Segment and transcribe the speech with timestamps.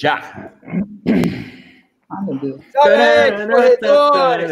[0.00, 0.52] Já!
[2.10, 2.60] Ah, meu Deus.
[2.72, 2.90] Salve,
[3.52, 4.50] corredores!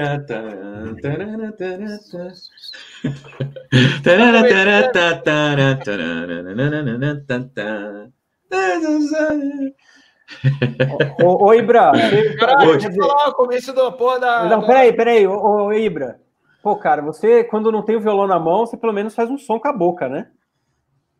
[11.23, 14.45] Ô, ô Ibra, você- Caralho, deixa eu dizer- falar o começo da porra da.
[14.45, 16.19] Não, peraí, peraí, ô, ô Ibra.
[16.62, 19.37] Pô, cara, você, quando não tem o violão na mão, você pelo menos faz um
[19.39, 20.29] som com a boca, né?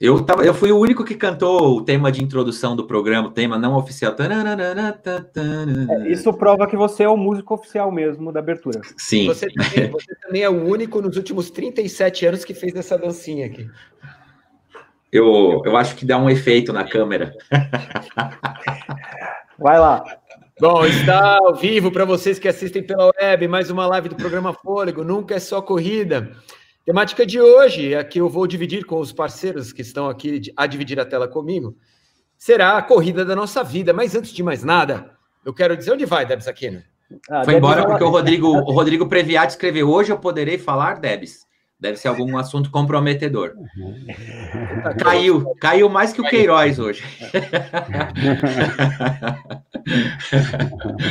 [0.03, 3.31] Eu, tava, eu fui o único que cantou o tema de introdução do programa, o
[3.31, 4.17] tema não oficial.
[4.19, 8.81] É, Isso prova que você é o músico oficial mesmo da abertura.
[8.97, 9.29] Sim.
[9.29, 13.47] Você também, você também é o único nos últimos 37 anos que fez essa dancinha
[13.47, 13.71] aqui.
[15.13, 17.33] Eu, eu acho que dá um efeito na câmera.
[19.57, 20.03] Vai lá.
[20.61, 24.53] Bom, está ao vivo para vocês que assistem pela web, mais uma live do programa
[24.53, 26.33] Fôlego, nunca é só corrida.
[26.85, 30.67] Temática de hoje, é que eu vou dividir com os parceiros que estão aqui a
[30.67, 31.77] dividir a tela comigo,
[32.37, 33.93] será a corrida da nossa vida.
[33.93, 35.13] Mas antes de mais nada,
[35.45, 36.83] eu quero dizer onde vai, Debs Aquino.
[37.31, 40.99] Ah, Foi Debs, embora porque o Rodrigo, o Rodrigo Previati escreveu: Hoje eu poderei falar,
[40.99, 41.47] Debs.
[41.79, 43.55] Deve ser algum assunto comprometedor.
[45.03, 47.03] Caiu, caiu mais que o Queiroz hoje.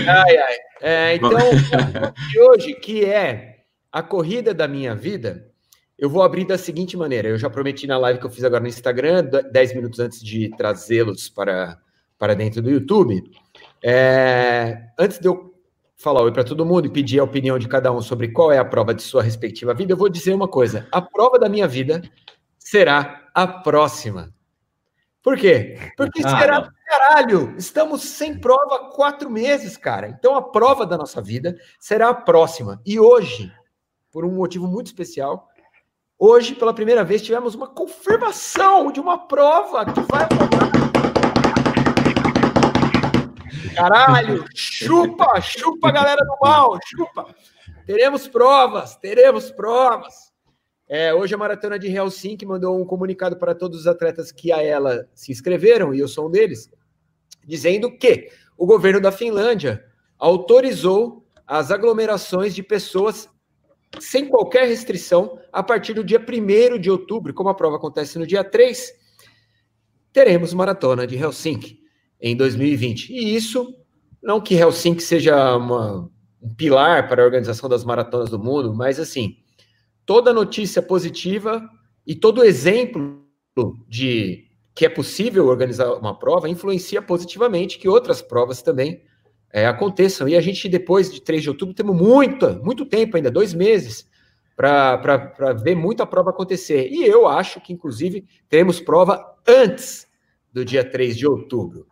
[0.07, 0.55] Ai, ai.
[0.81, 1.31] É, então,
[2.31, 3.57] de hoje, que é
[3.91, 5.50] a corrida da minha vida,
[6.01, 7.29] eu vou abrir da seguinte maneira.
[7.29, 10.49] Eu já prometi na live que eu fiz agora no Instagram, 10 minutos antes de
[10.57, 11.79] trazê-los para,
[12.17, 13.21] para dentro do YouTube.
[13.83, 15.53] É, antes de eu
[15.95, 18.57] falar oi para todo mundo e pedir a opinião de cada um sobre qual é
[18.57, 21.67] a prova de sua respectiva vida, eu vou dizer uma coisa: a prova da minha
[21.67, 22.01] vida
[22.57, 24.33] será a próxima.
[25.21, 25.77] Por quê?
[25.95, 26.69] Porque Ah, será não.
[26.83, 27.55] caralho.
[27.59, 30.09] Estamos sem prova há quatro meses, cara.
[30.09, 32.81] Então a prova da nossa vida será a próxima.
[32.83, 33.53] E hoje,
[34.11, 35.50] por um motivo muito especial,
[36.21, 40.29] hoje, pela primeira vez, tivemos uma confirmação de uma prova que vai.
[43.75, 47.33] Caralho, chupa, chupa, galera do mal, chupa.
[47.87, 50.31] Teremos provas, teremos provas.
[50.87, 54.61] É, hoje a Maratona de Helsinki mandou um comunicado para todos os atletas que a
[54.61, 56.69] ela se inscreveram, e eu sou um deles,
[57.43, 59.83] dizendo que o governo da Finlândia
[60.19, 63.27] autorizou as aglomerações de pessoas
[63.99, 68.25] sem qualquer restrição a partir do dia 1 de outubro, como a prova acontece no
[68.25, 68.93] dia 3,
[70.13, 71.79] teremos Maratona de Helsinki
[72.19, 73.11] em 2020.
[73.11, 73.75] E isso,
[74.21, 76.09] não que Helsinki seja uma,
[76.41, 79.37] um pilar para a organização das maratonas do mundo, mas assim,
[80.05, 81.61] toda notícia positiva
[82.05, 83.25] e todo exemplo
[83.87, 89.03] de que é possível organizar uma prova influencia positivamente que outras provas também
[89.51, 90.27] é, aconteçam.
[90.27, 94.07] E a gente, depois de 3 de outubro, temos muita, muito tempo ainda, dois meses,
[94.55, 96.89] para ver muita prova acontecer.
[96.89, 100.07] E eu acho que, inclusive, teremos prova antes
[100.51, 101.87] do dia 3 de outubro.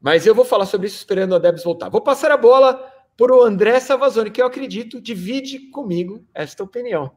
[0.00, 1.88] Mas eu vou falar sobre isso esperando a Debs voltar.
[1.88, 7.12] Vou passar a bola para o André Savazone, que eu acredito divide comigo esta opinião.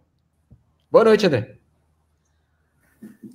[0.92, 1.58] Boa noite, André.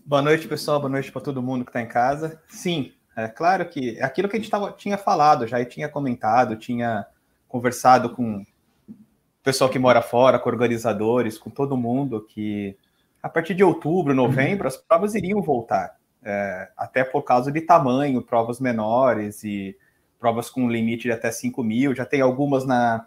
[0.05, 0.79] Boa noite, pessoal.
[0.79, 2.43] Boa noite para todo mundo que está em casa.
[2.49, 5.89] Sim, é claro que é aquilo que a gente tava, tinha falado já, e tinha
[5.89, 7.05] comentado, tinha
[7.49, 8.43] conversado com
[8.89, 8.97] o
[9.43, 12.77] pessoal que mora fora, com organizadores, com todo mundo, que
[13.21, 15.97] a partir de outubro, novembro, as provas iriam voltar.
[16.23, 19.77] É, até por causa de tamanho, provas menores e
[20.19, 21.97] provas com limite de até 5 mil.
[21.97, 23.07] Já tem algumas na,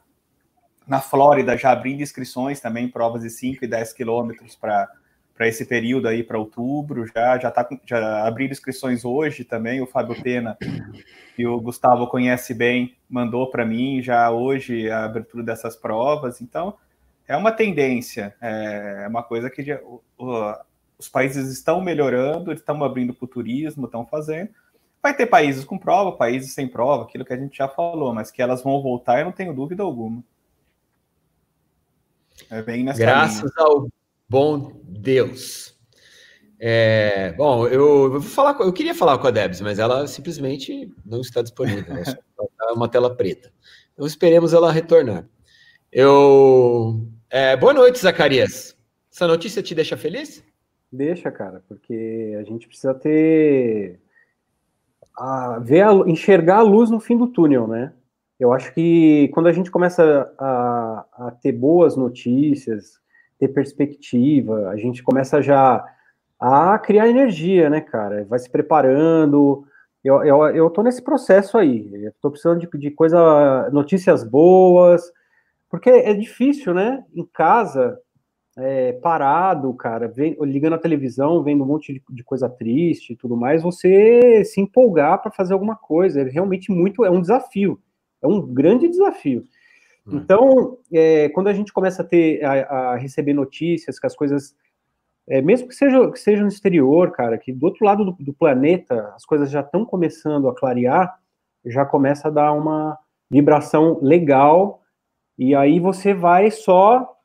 [0.85, 4.89] na Flórida já abrindo inscrições também, provas de 5 e 10 quilômetros para
[5.41, 9.87] para esse período aí para outubro, já já tá já abriram inscrições hoje também, o
[9.87, 10.55] Fábio Pena
[11.35, 16.77] que o Gustavo conhece bem, mandou para mim já hoje a abertura dessas provas, então
[17.27, 20.53] é uma tendência, é uma coisa que já, o, o,
[20.99, 24.51] os países estão melhorando, estão abrindo para o turismo, estão fazendo.
[25.01, 28.29] Vai ter países com prova, países sem prova, aquilo que a gente já falou, mas
[28.29, 30.23] que elas vão voltar, eu não tenho dúvida alguma.
[32.47, 33.53] É bem nessa Graças linha.
[33.57, 33.87] ao
[34.31, 35.77] bom Deus.
[36.57, 40.89] É, bom, eu, eu vou falar, eu queria falar com a Debs, mas ela simplesmente
[41.05, 41.83] não está disponível.
[42.05, 42.13] Só
[42.57, 43.51] tá uma tela preta.
[43.91, 45.27] Então esperemos ela retornar.
[45.91, 48.73] Eu, é, boa noite, Zacarias.
[49.11, 50.41] Essa notícia te deixa feliz?
[50.89, 53.99] Deixa, cara, porque a gente precisa ter.
[55.13, 57.91] A, ver a, enxergar a luz no fim do túnel, né?
[58.39, 63.01] Eu acho que quando a gente começa a, a ter boas notícias,
[63.41, 65.83] ter perspectiva, a gente começa já
[66.39, 68.23] a criar energia, né, cara?
[68.25, 69.65] Vai se preparando.
[70.03, 71.89] Eu, eu, eu tô nesse processo aí.
[71.91, 75.11] Eu tô precisando de, de coisa, notícias boas,
[75.67, 77.03] porque é difícil, né?
[77.15, 77.97] Em casa,
[78.57, 83.15] é, parado, cara, vem, ligando a televisão, vendo um monte de, de coisa triste e
[83.15, 86.21] tudo mais, você se empolgar para fazer alguma coisa.
[86.21, 87.79] É realmente muito, é um desafio,
[88.21, 89.45] é um grande desafio.
[90.07, 90.17] Hum.
[90.17, 94.55] Então, é, quando a gente começa a ter, a, a receber notícias que as coisas,
[95.27, 98.33] é, mesmo que seja, que seja no exterior, cara, que do outro lado do, do
[98.33, 101.19] planeta as coisas já estão começando a clarear,
[101.65, 102.97] já começa a dar uma
[103.29, 104.81] vibração legal,
[105.37, 107.15] e aí você vai só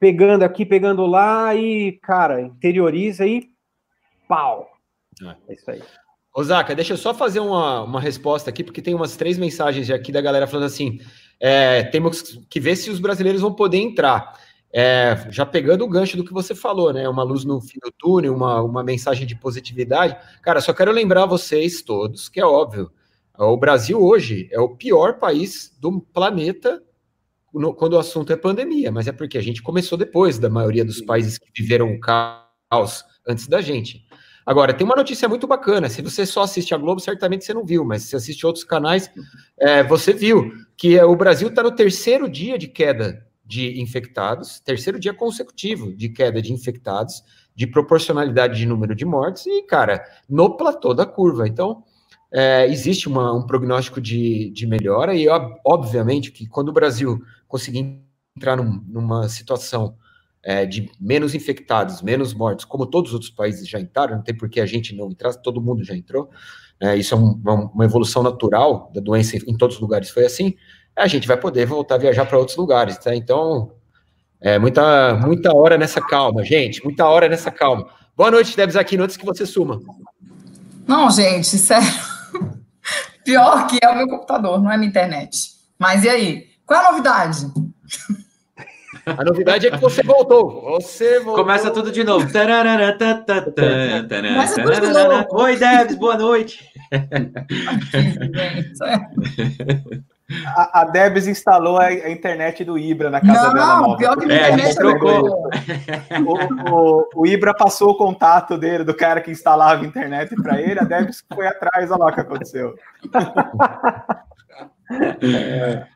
[0.00, 3.50] pegando aqui, pegando lá e, cara, interioriza e
[4.26, 4.68] pau.
[5.22, 5.82] É, é isso aí.
[6.34, 10.10] Osaka, deixa eu só fazer uma, uma resposta aqui, porque tem umas três mensagens aqui
[10.10, 10.98] da galera falando assim:
[11.44, 14.40] é, temos que ver se os brasileiros vão poder entrar.
[14.72, 17.06] É, já pegando o gancho do que você falou, né?
[17.08, 20.16] Uma luz no fim do túnel, uma, uma mensagem de positividade.
[20.40, 22.92] Cara, só quero lembrar vocês todos que é óbvio:
[23.36, 26.80] o Brasil hoje é o pior país do planeta
[27.52, 30.84] no, quando o assunto é pandemia, mas é porque a gente começou depois da maioria
[30.84, 34.06] dos países que viveram o caos antes da gente.
[34.44, 35.88] Agora, tem uma notícia muito bacana.
[35.88, 39.10] Se você só assiste a Globo, certamente você não viu, mas se assiste outros canais,
[39.58, 44.60] é, você viu que é, o Brasil está no terceiro dia de queda de infectados,
[44.60, 47.22] terceiro dia consecutivo de queda de infectados,
[47.54, 51.46] de proporcionalidade de número de mortes, e, cara, no platô da curva.
[51.46, 51.84] Então,
[52.32, 55.26] é, existe uma, um prognóstico de, de melhora, e
[55.64, 58.00] obviamente que quando o Brasil conseguir
[58.36, 59.96] entrar num, numa situação
[60.42, 64.36] é, de menos infectados, menos mortes, como todos os outros países já entraram, não tem
[64.36, 66.28] por que a gente não entrar, todo mundo já entrou,
[66.80, 67.40] é, isso é um,
[67.72, 70.54] uma evolução natural da doença em todos os lugares foi assim,
[70.96, 73.14] a gente vai poder voltar a viajar para outros lugares, tá?
[73.14, 73.72] Então,
[74.40, 77.86] é, muita, muita hora nessa calma, gente, muita hora nessa calma.
[78.16, 79.80] Boa noite, Debs aqui, antes que você suma.
[80.86, 81.88] Não, gente, sério.
[83.24, 85.52] Pior que é o meu computador, não é minha internet.
[85.78, 86.46] Mas e aí?
[86.66, 87.46] Qual é a novidade?
[89.04, 90.62] A novidade é que você voltou.
[90.62, 91.44] Você voltou.
[91.44, 92.26] Começa tudo de novo.
[92.26, 92.42] Começa
[94.62, 95.42] tudo de novo.
[95.42, 96.70] Oi, Debs, boa noite.
[100.46, 103.80] A, a Debs instalou a, a, internet do Ibra na casa não, dela.
[103.80, 105.50] Não, pior que a é, internet trocou.
[106.26, 110.60] O, o, o, Ibra passou o contato dele, do cara que instalava a internet para
[110.60, 110.80] ele.
[110.80, 112.74] A Debs foi atrás, olha lá o que aconteceu.
[115.20, 115.86] É.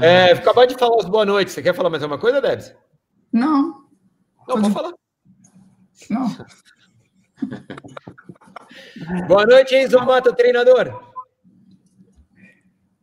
[0.00, 1.52] É, acabou de falar as boa noite.
[1.52, 2.74] Você quer falar mais alguma coisa, Debs?
[3.32, 3.84] Não.
[4.48, 4.92] Não, pode falar.
[6.10, 6.28] Não.
[9.28, 11.12] boa noite, Enzo Mata, treinador.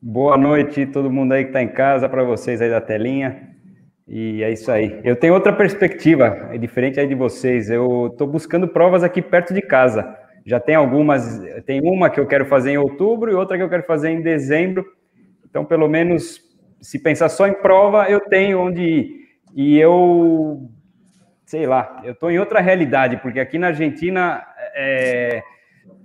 [0.02, 3.50] Boa noite, todo mundo aí que está em casa, para vocês aí da telinha.
[4.08, 5.00] E é isso aí.
[5.04, 7.70] Eu tenho outra perspectiva, é diferente aí de vocês.
[7.70, 10.18] Eu estou buscando provas aqui perto de casa.
[10.46, 13.70] Já tem algumas, tem uma que eu quero fazer em outubro e outra que eu
[13.70, 14.86] quero fazer em dezembro.
[15.48, 16.42] Então, pelo menos
[16.82, 19.22] se pensar só em prova, eu tenho onde ir.
[19.54, 20.70] E eu,
[21.46, 25.44] sei lá, eu estou em outra realidade, porque aqui na Argentina é,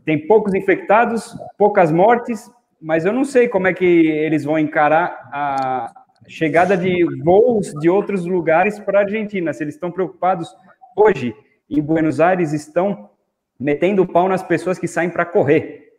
[0.05, 2.51] tem poucos infectados, poucas mortes,
[2.81, 5.93] mas eu não sei como é que eles vão encarar a
[6.29, 9.53] chegada de voos de outros lugares para a Argentina.
[9.53, 10.55] Se eles estão preocupados
[10.97, 11.35] hoje
[11.71, 13.11] em Buenos Aires, estão
[13.59, 15.95] metendo o pau nas pessoas que saem para correr.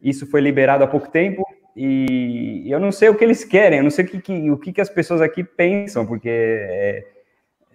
[0.00, 1.42] Isso foi liberado há pouco tempo.
[1.76, 4.56] E eu não sei o que eles querem, eu não sei o que, que o
[4.56, 7.04] que, que as pessoas aqui pensam, porque é,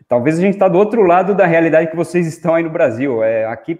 [0.07, 3.23] talvez a gente está do outro lado da realidade que vocês estão aí no Brasil.
[3.23, 3.79] É, aqui,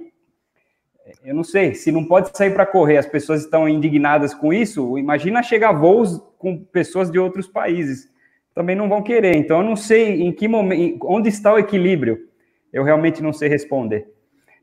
[1.26, 4.96] eu não sei, se não pode sair para correr, as pessoas estão indignadas com isso,
[4.96, 8.08] imagina chegar voos com pessoas de outros países.
[8.54, 9.36] Também não vão querer.
[9.36, 12.20] Então, eu não sei em que momento, onde está o equilíbrio.
[12.72, 14.08] Eu realmente não sei responder.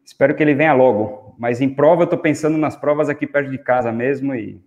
[0.05, 1.35] Espero que ele venha logo.
[1.39, 4.61] Mas em prova, eu estou pensando nas provas aqui perto de casa mesmo e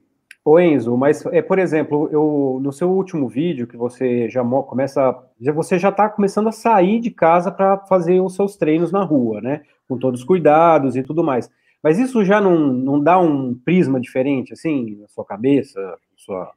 [0.44, 5.16] Ô Enzo, mas é, por exemplo, eu no seu último vídeo que você já começa,
[5.40, 9.04] já, você já está começando a sair de casa para fazer os seus treinos na
[9.04, 9.62] rua, né?
[9.88, 11.50] Com todos os cuidados e tudo mais.
[11.84, 15.80] Mas isso já não, não dá um prisma diferente, assim, na sua cabeça,
[16.16, 16.52] sua.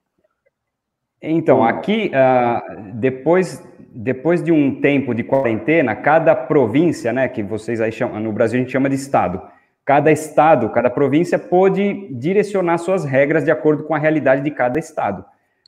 [1.21, 7.81] Então, aqui, uh, depois, depois de um tempo de quarentena, cada província, né, que vocês
[7.81, 9.41] aí chamam, no Brasil a gente chama de estado,
[9.85, 14.79] cada estado, cada província pôde direcionar suas regras de acordo com a realidade de cada
[14.79, 15.25] estado.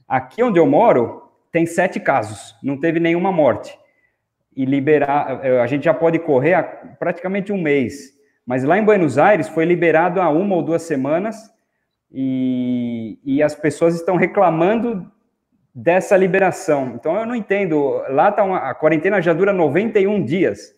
[0.09, 3.79] Aqui onde eu moro, tem sete casos, não teve nenhuma morte.
[4.55, 8.15] E liberar, eh, a gente já pode correr há praticamente um mês.
[8.47, 11.51] Mas lá em Buenos Aires foi liberado há uma ou duas semanas
[12.11, 15.11] e, e as pessoas estão reclamando
[15.75, 16.93] dessa liberação.
[16.95, 18.03] Então eu não entendo.
[18.09, 20.76] Lá tá uma, a quarentena já dura 91 dias.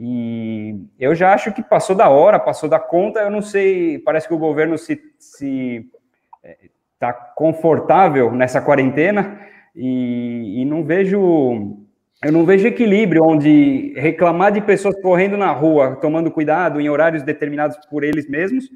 [0.00, 3.18] E eu já acho que passou da hora, passou da conta.
[3.18, 9.40] Eu não sei, parece que o governo se está é, confortável nessa quarentena
[9.74, 11.84] e, e, não vejo
[12.24, 17.24] eu não vejo equilíbrio onde reclamar de pessoas correndo na rua, tomando cuidado em horários
[17.24, 18.68] determinados por eles mesmos,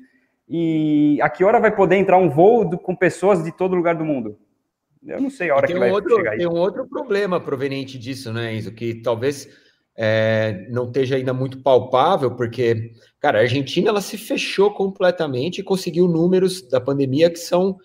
[0.48, 3.94] e a que hora vai poder entrar um voo do, com pessoas de todo lugar
[3.94, 4.38] do mundo?
[5.04, 7.98] Eu não sei a hora que um vai outro, chegar Tem um outro problema proveniente
[7.98, 8.72] disso, né, Enzo?
[8.72, 9.48] Que talvez
[9.96, 15.64] é, não esteja ainda muito palpável, porque, cara, a Argentina ela se fechou completamente e
[15.64, 17.76] conseguiu números da pandemia que são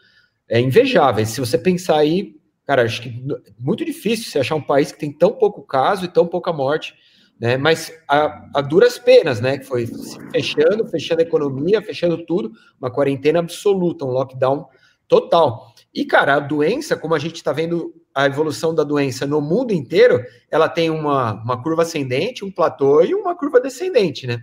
[0.50, 1.30] é, invejáveis.
[1.30, 2.36] Se você pensar aí,
[2.66, 3.24] cara, acho que
[3.60, 6.94] muito difícil você achar um país que tem tão pouco caso e tão pouca morte,
[7.40, 7.58] né?
[7.58, 9.58] Mas a, a duras penas, né?
[9.58, 14.66] Que foi se fechando, fechando a economia, fechando tudo, uma quarentena absoluta, um lockdown
[15.08, 15.74] total.
[16.00, 19.74] E, cara, a doença, como a gente está vendo a evolução da doença no mundo
[19.74, 24.38] inteiro, ela tem uma, uma curva ascendente, um platô e uma curva descendente, né?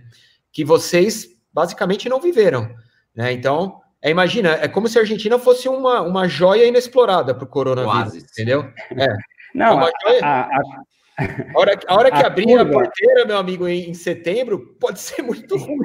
[0.51, 2.67] Que vocês basicamente não viveram,
[3.15, 3.31] né?
[3.31, 7.47] Então, é, imagina, é como se a Argentina fosse uma, uma joia inexplorada para o
[7.47, 8.17] coronavírus, Quase.
[8.31, 8.65] entendeu?
[8.91, 9.07] É.
[9.53, 10.83] Não, uma a, joia- a- a-
[11.17, 14.75] A hora, a hora que A abrir a curva- porteira, meu amigo, em, em setembro,
[14.77, 15.77] pode ser muito ruim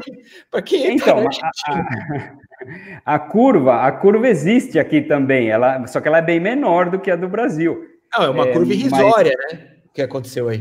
[0.50, 2.38] para quem entra Então, na a, Argentina.
[3.04, 6.98] A- curva, a curva existe aqui também, ela, só que ela é bem menor do
[6.98, 7.84] que a do Brasil.
[8.16, 9.66] Não, é uma é, curva mas- irrisória, né?
[9.86, 10.60] O que aconteceu aí.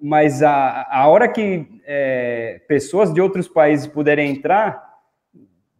[0.00, 4.82] Mas a, a hora que é, pessoas de outros países puderem entrar,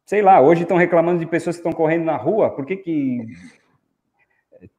[0.05, 3.21] sei lá, hoje estão reclamando de pessoas que estão correndo na rua, por que que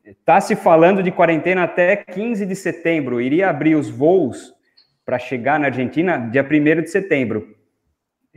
[0.06, 4.54] está se falando de quarentena até 15 de setembro, iria abrir os voos
[5.06, 7.57] para chegar na Argentina dia 1 de setembro.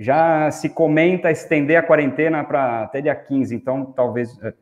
[0.00, 4.54] Já se comenta estender a quarentena para até dia 15, então talvez é,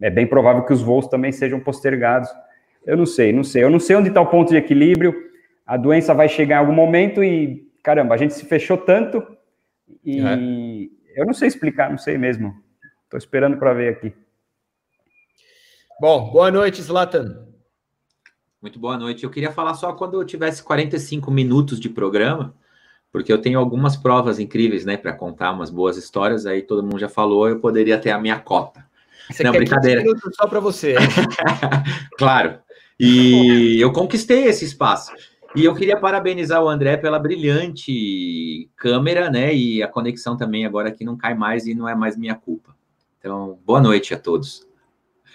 [0.00, 2.30] é bem provável que os voos também sejam postergados.
[2.82, 3.62] Eu não sei, não sei.
[3.62, 5.14] Eu não sei onde está o ponto de equilíbrio.
[5.66, 9.22] A doença vai chegar em algum momento e, caramba, a gente se fechou tanto
[10.02, 12.54] e eu não sei explicar, não sei mesmo.
[13.04, 14.14] Estou esperando para ver aqui.
[16.00, 17.46] Bom, boa noite, Zlatan.
[18.62, 19.24] Muito boa noite.
[19.24, 22.54] Eu queria falar só quando eu tivesse 45 minutos de programa,
[23.16, 26.44] porque eu tenho algumas provas incríveis, né, para contar umas boas histórias.
[26.44, 28.84] Aí todo mundo já falou, eu poderia ter a minha cota.
[29.30, 30.02] Você Não, brincadeira.
[30.02, 30.90] 15 minutos só para você.
[30.90, 30.98] hein?
[32.18, 32.58] claro.
[33.00, 35.14] E eu conquistei esse espaço.
[35.54, 39.54] E eu queria parabenizar o André pela brilhante câmera, né?
[39.54, 42.76] E a conexão também agora que não cai mais e não é mais minha culpa.
[43.18, 44.68] Então, boa noite a todos.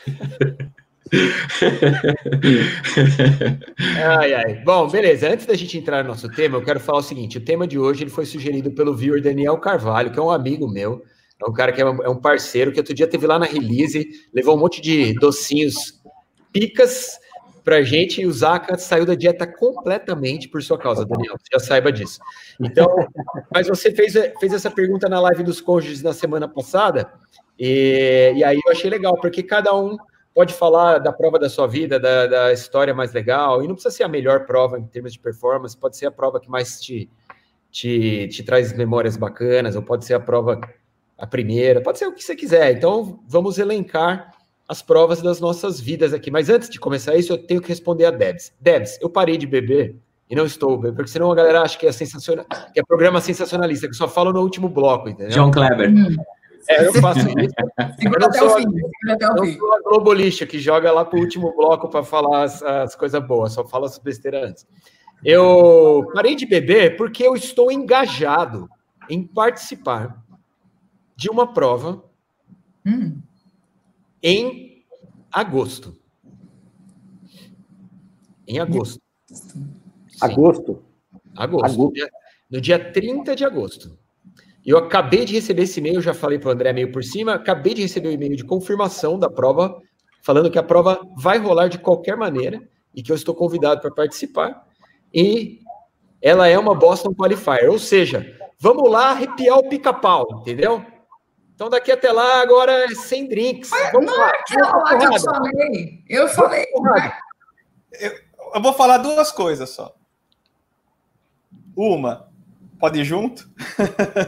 [4.04, 4.56] Ai, ai.
[4.64, 5.30] Bom, beleza.
[5.30, 7.78] Antes da gente entrar no nosso tema, eu quero falar o seguinte: o tema de
[7.78, 11.04] hoje ele foi sugerido pelo viewer Daniel Carvalho, que é um amigo meu.
[11.44, 14.08] É um cara que é um, é parceiro que outro dia teve lá na release,
[14.34, 16.00] levou um monte de docinhos
[16.54, 17.20] picas
[17.64, 21.36] pra gente e o Zaka saiu da dieta completamente por sua causa, Daniel.
[21.52, 22.20] Já saiba disso.
[22.60, 22.88] Então,
[23.54, 27.12] mas você fez, fez essa pergunta na live dos cônjuges na semana passada,
[27.60, 29.98] e, e aí eu achei legal, porque cada um
[30.34, 33.96] pode falar da prova da sua vida, da, da história mais legal, e não precisa
[33.96, 37.10] ser a melhor prova em termos de performance, pode ser a prova que mais te,
[37.70, 40.60] te, te traz memórias bacanas, ou pode ser a prova,
[41.18, 42.72] a primeira, pode ser o que você quiser.
[42.72, 44.32] Então, vamos elencar
[44.68, 46.32] as provas das nossas vidas aqui.
[46.32, 48.54] Mas antes de começar isso, eu tenho que responder a Debs.
[48.60, 49.98] Debs, eu parei de beber
[50.30, 53.20] e não estou bebendo, porque senão a galera acha que é sensacional, que é programa
[53.20, 55.34] sensacionalista, que só fala no último bloco, entendeu?
[55.34, 55.90] John Kleber.
[55.90, 56.16] Hum,
[56.70, 57.54] É, eu faço isso.
[58.00, 58.66] segura até o sou- fim.
[59.10, 59.58] Até o fim.
[59.58, 63.26] sou a Globo Lixo, que joga lá pro último bloco para falar as, as coisas
[63.26, 64.68] boas, só fala as besteiras antes.
[65.24, 68.70] Eu parei de beber porque eu estou engajado
[69.10, 70.24] em participar
[71.16, 72.04] de uma prova
[72.86, 73.22] Hum,
[74.24, 74.84] em
[75.32, 75.96] agosto.
[78.48, 79.00] Em agosto.
[79.28, 79.68] Sim,
[80.20, 80.84] Agosto.
[81.36, 81.72] agosto.
[81.72, 81.78] Agosto.
[81.78, 82.10] No dia-
[82.50, 83.98] No dia 30 de agosto.
[84.66, 87.34] E eu acabei de receber esse e-mail, já falei para o André meio por cima,
[87.34, 89.82] acabei de receber o e-mail de confirmação da prova,
[90.24, 92.62] falando que a prova vai rolar de qualquer maneira
[92.96, 94.66] e que eu estou convidado para participar.
[95.14, 95.60] E
[96.22, 100.86] ela é uma Boston Qualifier, ou seja, vamos lá arrepiar o pica-pau, entendeu?
[101.56, 103.70] Então daqui até lá agora é sem drinks.
[103.92, 104.30] Vamos lá.
[104.30, 106.04] Aquela lá que eu falei.
[106.10, 106.66] Eu falei.
[108.54, 109.94] Eu vou falar duas coisas só.
[111.76, 112.31] Uma,
[112.82, 113.48] pode ir junto.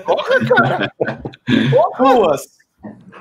[0.05, 0.93] Porra, cara.
[1.97, 2.41] Duas.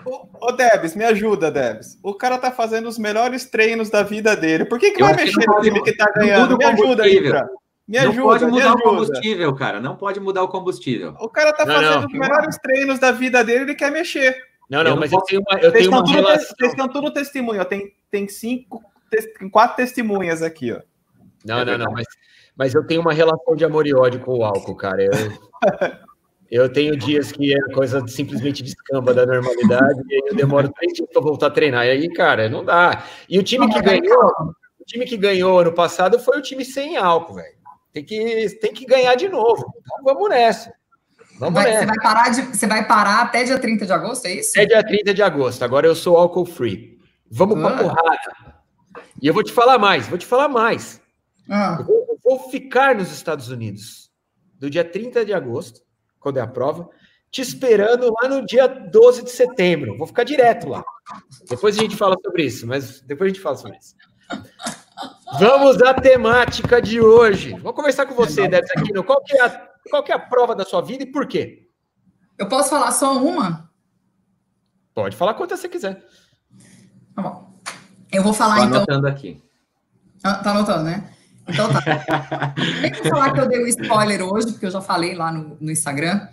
[0.04, 1.98] Ô, ô, Debs, me ajuda, Debs.
[2.02, 4.64] O cara tá fazendo os melhores treinos da vida dele.
[4.64, 6.56] Por que, que Eu vai que mexer não no pode- time que tá não ganhando?
[6.58, 7.20] Me ajuda aí.
[7.20, 9.80] Me não ajuda, pode me mudar o combustível, cara.
[9.80, 11.14] Não pode mudar o combustível.
[11.20, 12.06] O cara tá Não, fazendo não.
[12.06, 14.36] os melhores treinos da vida dele, ele quer mexer.
[14.70, 16.14] Não, Eu não, não mas eu posso- tenho uma, eu Vocês tenho estão uma tudo,
[16.14, 16.56] relação.
[16.56, 17.64] vocês estão tudo testemunho.
[17.64, 18.82] Tem, tem cinco,
[19.38, 20.80] tem quatro testemunhas aqui, ó.
[21.44, 21.92] Não, É não, não, verdade.
[21.94, 22.06] mas,
[22.62, 25.02] mas eu tenho uma relação de amor e ódio com o álcool, cara.
[25.02, 25.10] Eu,
[26.48, 30.92] eu tenho dias que a coisa simplesmente descamba da normalidade e aí eu demoro três
[30.92, 31.84] dias para voltar a treinar.
[31.86, 33.02] E aí, cara, não dá.
[33.28, 34.30] E o time que ganhou,
[34.78, 37.56] O time que ganhou ano passado foi o time sem álcool, velho.
[37.92, 39.64] Tem que, tem que ganhar de novo.
[39.80, 40.72] Então vamos nessa.
[41.40, 41.80] Vamos Vai- nessa.
[41.80, 44.56] você, vai parar de, você vai parar até dia 30 de agosto, é isso?
[44.56, 45.64] É dia 30 de agosto.
[45.64, 46.96] Agora eu sou álcool free.
[47.28, 47.76] Vamos pra Ah.
[47.76, 48.54] porrada.
[49.20, 51.00] E eu vou te falar mais, vou te falar mais.
[51.50, 54.10] Ah, Eu vou, vou ficar nos Estados Unidos
[54.58, 55.80] do dia 30 de agosto,
[56.18, 56.88] quando é a prova,
[57.30, 59.96] te esperando lá no dia 12 de setembro.
[59.96, 60.84] Vou ficar direto lá.
[61.48, 63.94] Depois a gente fala sobre isso, mas depois a gente fala sobre isso.
[65.38, 67.54] Vamos à temática de hoje.
[67.58, 69.02] Vou conversar com você, Debs Aquino.
[69.02, 69.50] Qual que, é a,
[69.90, 71.68] qual que é a prova da sua vida e por quê?
[72.38, 73.70] eu posso falar só uma?
[74.94, 76.04] Pode falar quantas você quiser.
[77.14, 77.52] Tá bom.
[78.10, 78.76] Eu vou falar Tô então.
[78.78, 79.42] anotando aqui.
[80.22, 81.14] Ah, Tá anotando, né?
[81.48, 82.54] Então tá.
[82.80, 85.56] Nem vou falar que eu dei o spoiler hoje, porque eu já falei lá no,
[85.60, 86.28] no Instagram.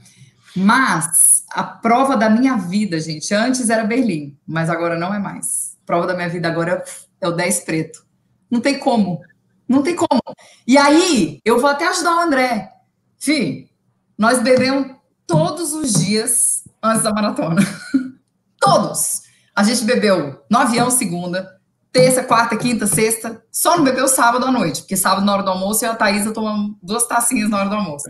[0.56, 5.78] Mas a prova da minha vida, gente, antes era Berlim, mas agora não é mais.
[5.84, 6.84] A prova da minha vida agora
[7.22, 8.06] é o 10 preto.
[8.50, 9.22] Não tem como.
[9.68, 10.22] Não tem como.
[10.66, 12.72] E aí, eu vou até ajudar o André.
[13.18, 13.70] Fih,
[14.18, 14.96] nós bebemos
[15.28, 17.62] todos os dias antes da maratona.
[18.60, 19.22] todos.
[19.56, 21.59] A gente bebeu no avião segunda,
[21.92, 25.50] terça, quarta, quinta, sexta, só não bebeu sábado à noite, porque sábado na hora do
[25.50, 28.06] almoço eu e a Thaisa tomamos duas tacinhas na hora do almoço.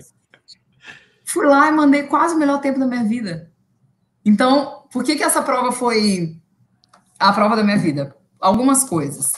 [1.25, 3.51] Fui lá e mandei quase o melhor tempo da minha vida.
[4.25, 6.36] Então, por que que essa prova foi
[7.19, 8.15] a prova da minha vida?
[8.39, 9.31] Algumas coisas.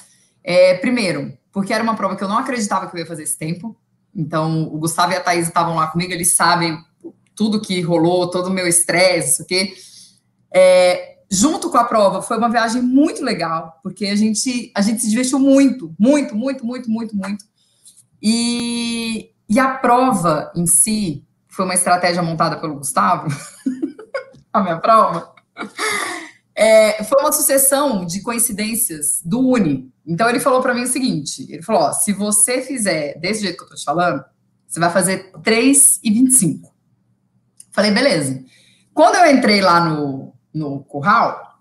[0.43, 3.37] É, primeiro, porque era uma prova que eu não acreditava que eu ia fazer esse
[3.37, 3.75] tempo.
[4.15, 6.77] Então, o Gustavo e a Thaís estavam lá comigo, eles sabem
[7.35, 9.73] tudo que rolou, todo o meu estresse, isso aqui.
[10.53, 15.01] É, junto com a prova, foi uma viagem muito legal, porque a gente, a gente
[15.01, 17.45] se divertiu muito, muito, muito, muito, muito, muito.
[18.21, 23.29] E, e a prova em si foi uma estratégia montada pelo Gustavo,
[24.51, 25.33] a minha prova.
[26.53, 29.89] É, foi uma sucessão de coincidências do Uni.
[30.05, 33.57] Então ele falou para mim o seguinte: ele falou, ó, se você fizer desse jeito
[33.57, 34.21] que eu tô te falando,
[34.67, 36.69] você vai fazer 3,25.
[37.71, 38.43] Falei, beleza.
[38.93, 41.59] Quando eu entrei lá no, no curral,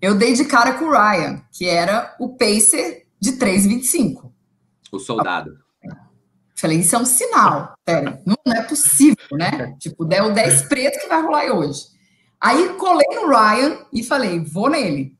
[0.00, 4.30] eu dei de cara com o Ryan, que era o pacer de 3,25.
[4.92, 5.58] O soldado.
[6.56, 7.72] Falei, isso é um sinal.
[7.88, 9.74] Sério, não, não é possível, né?
[9.78, 11.86] Tipo, der o 10 preto que vai rolar hoje.
[12.40, 15.16] Aí colei no Ryan e falei, vou nele.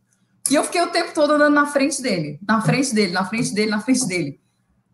[0.50, 3.54] E eu fiquei o tempo todo andando na frente dele, na frente dele, na frente
[3.54, 4.40] dele, na frente dele.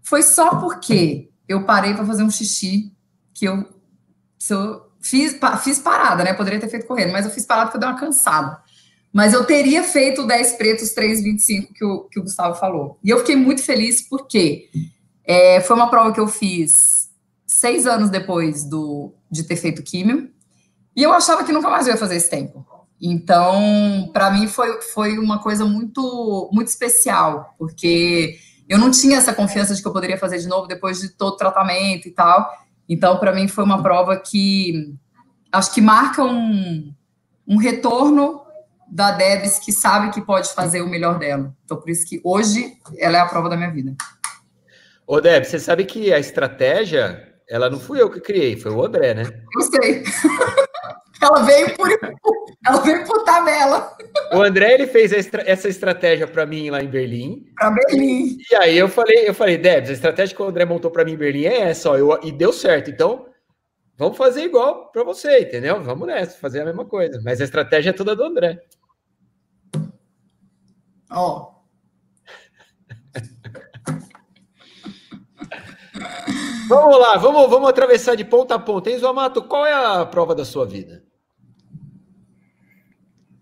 [0.03, 2.93] Foi só porque eu parei para fazer um xixi
[3.33, 3.65] que eu,
[4.39, 6.35] se eu fiz, fiz parada, né?
[6.35, 8.61] Poderia ter feito correndo, mas eu fiz parada porque eu dei uma cansada.
[9.13, 12.99] Mas eu teria feito o 10 pretos 3,25 que o, que o Gustavo falou.
[13.03, 14.69] E eu fiquei muito feliz porque
[15.25, 17.11] é, foi uma prova que eu fiz
[17.47, 20.31] seis anos depois do, de ter feito químio.
[20.95, 22.67] E eu achava que nunca mais ia fazer esse tempo.
[23.01, 29.35] Então, para mim foi, foi uma coisa muito muito especial, porque eu não tinha essa
[29.35, 32.51] confiança de que eu poderia fazer de novo depois de todo o tratamento e tal.
[32.89, 34.95] Então, para mim foi uma prova que
[35.51, 36.93] acho que marca um,
[37.47, 38.43] um retorno
[38.89, 41.55] da Debs que sabe que pode fazer o melhor dela.
[41.65, 43.95] Então, por isso que hoje ela é a prova da minha vida.
[45.07, 48.85] Ô, Deb, você sabe que a estratégia, ela não fui eu que criei, foi o
[48.85, 49.23] André, né?
[49.55, 50.03] Eu sei.
[51.23, 51.89] ela veio por
[52.67, 53.97] ela veio por tabela
[54.33, 57.47] O André, ele fez estra- essa estratégia para mim lá em Berlim.
[57.57, 58.37] para Berlim.
[58.51, 61.13] E aí eu falei, eu falei, Debs, a estratégia que o André montou para mim
[61.13, 62.91] em Berlim é essa, ó, eu, e deu certo.
[62.91, 63.27] Então,
[63.97, 65.83] vamos fazer igual para você, entendeu?
[65.83, 67.21] Vamos nessa, fazer a mesma coisa.
[67.25, 68.61] Mas a estratégia é toda do André.
[71.11, 71.56] Ó,
[76.69, 78.91] Vamos lá, vamos, vamos atravessar de ponta a ponta.
[78.91, 81.03] Enzo Amato, qual é a prova da sua vida?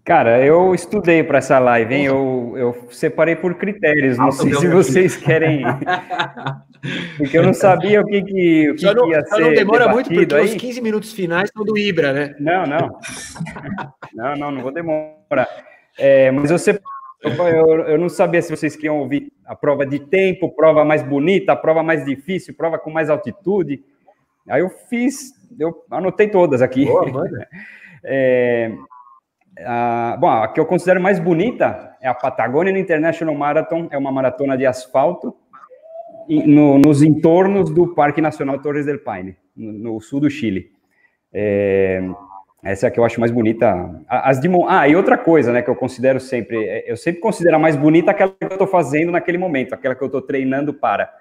[0.04, 2.04] Cara, eu estudei para essa live, hein?
[2.04, 4.18] Eu, eu separei por critérios.
[4.18, 5.64] Não sei se vocês querem.
[7.16, 9.40] Porque eu não sabia o que, que, o que, não, que ia ser.
[9.40, 10.44] não demora muito porque aí.
[10.44, 12.34] os 15 minutos finais são do Ibra, né?
[12.38, 12.98] Não, não.
[14.14, 15.48] Não, não, não vou demorar.
[15.98, 16.82] É, mas eu, sep-
[17.24, 21.52] eu, eu não sabia se vocês queriam ouvir a prova de tempo, prova mais bonita,
[21.52, 23.82] a prova mais difícil, prova com mais altitude.
[24.48, 26.84] Aí eu fiz, eu anotei todas aqui.
[26.86, 27.48] Boa, manda.
[28.06, 28.70] É,
[29.60, 34.12] a, bom, a que eu considero mais bonita é a Patagonian International Marathon, é uma
[34.12, 35.34] maratona de asfalto
[36.28, 40.70] no- nos entornos do Parque Nacional Torres del Paine, no, no sul do Chile.
[41.32, 42.02] É,
[42.64, 44.00] essa é a que eu acho mais bonita.
[44.08, 47.56] As de, ah, e outra coisa, né, que eu considero sempre, é, eu sempre considero
[47.56, 50.72] a mais bonita aquela que eu estou fazendo naquele momento, aquela que eu estou treinando
[50.72, 51.12] para.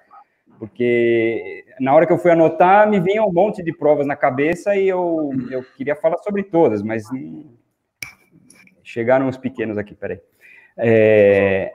[0.58, 4.76] Porque na hora que eu fui anotar, me vinha um monte de provas na cabeça
[4.76, 7.04] e eu, eu queria falar sobre todas, mas
[8.82, 10.20] chegaram uns pequenos aqui, peraí.
[10.78, 11.72] É,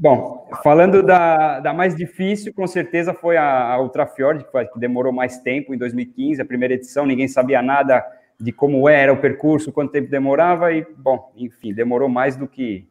[0.00, 5.40] Bom, falando da, da mais difícil, com certeza foi a, a Ultrafjord, que demorou mais
[5.40, 8.02] tempo, em 2015, a primeira edição, ninguém sabia nada
[8.40, 12.88] de como era o percurso, quanto tempo demorava, e, bom, enfim, demorou mais do que,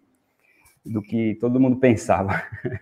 [0.86, 2.44] do que todo mundo pensava.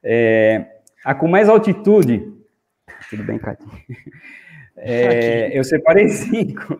[0.00, 2.32] É, a com mais altitude,
[3.10, 3.66] tudo bem, Cati?
[4.76, 6.78] É, eu separei cinco.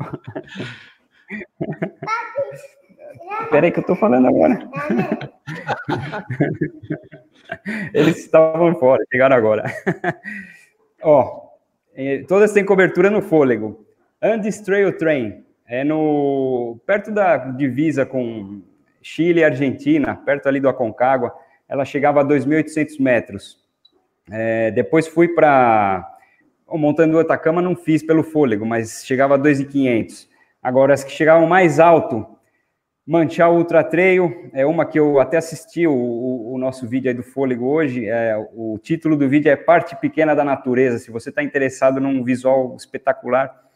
[3.43, 4.71] Espera aí que eu estou falando agora.
[7.93, 9.65] Eles estavam fora, chegaram agora.
[11.03, 11.49] Ó,
[11.93, 13.88] é, todas têm cobertura no fôlego.
[14.21, 18.63] Andes Trail Train é no perto da divisa com
[19.01, 21.33] Chile e Argentina, perto ali do Aconcagua.
[21.69, 23.59] Ela chegava a 2.800 metros.
[24.31, 26.17] É, depois fui para
[26.69, 30.27] montando o Atacama, não fiz pelo fôlego, mas chegava a 2.500.
[30.63, 32.27] Agora as que chegavam mais alto,
[33.07, 37.23] Manchal Ultra Trail é uma que eu até assisti o, o, o nosso vídeo do
[37.23, 38.07] fôlego hoje.
[38.07, 40.99] É, o título do vídeo é Parte Pequena da Natureza.
[40.99, 43.68] Se você está interessado num visual espetacular,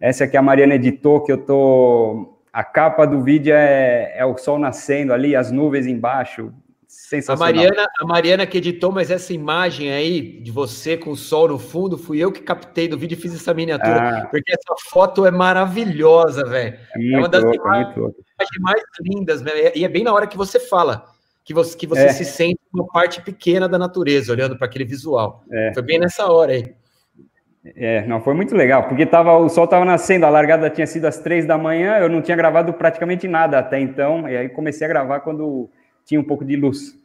[0.00, 2.34] essa aqui a Mariana editou, que eu tô.
[2.52, 6.52] A capa do vídeo é, é o sol nascendo ali, as nuvens embaixo.
[6.86, 7.48] Sensacional.
[7.48, 11.48] A Mariana, a Mariana que editou, mas essa imagem aí de você com o sol
[11.48, 14.26] no fundo, fui eu que captei do vídeo e fiz essa miniatura, ah.
[14.26, 16.78] porque essa foto é maravilhosa, velho.
[16.96, 19.72] É, é, uma das louco, imagens, imagens mais lindas, véio.
[19.74, 21.04] e é bem na hora que você fala,
[21.44, 22.12] que você, que você é.
[22.12, 25.44] se sente uma parte pequena da natureza, olhando para aquele visual.
[25.52, 25.74] É.
[25.74, 26.74] Foi bem nessa hora aí.
[27.74, 31.06] É, não, foi muito legal, porque tava, o sol estava nascendo, a largada tinha sido
[31.06, 34.84] às três da manhã, eu não tinha gravado praticamente nada até então, e aí comecei
[34.84, 35.68] a gravar quando
[36.04, 36.96] tinha um pouco de luz.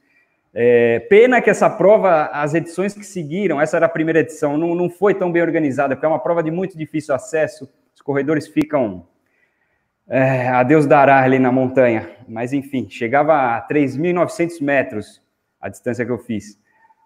[0.54, 4.76] É, pena que essa prova, as edições que seguiram, essa era a primeira edição, não,
[4.76, 8.48] não foi tão bem organizada, porque é uma prova de muito difícil acesso, os corredores
[8.48, 9.08] ficam
[10.08, 15.22] é, a Deus dará ali na montanha, mas enfim, chegava a 3.900 metros
[15.60, 16.60] a distância que eu fiz,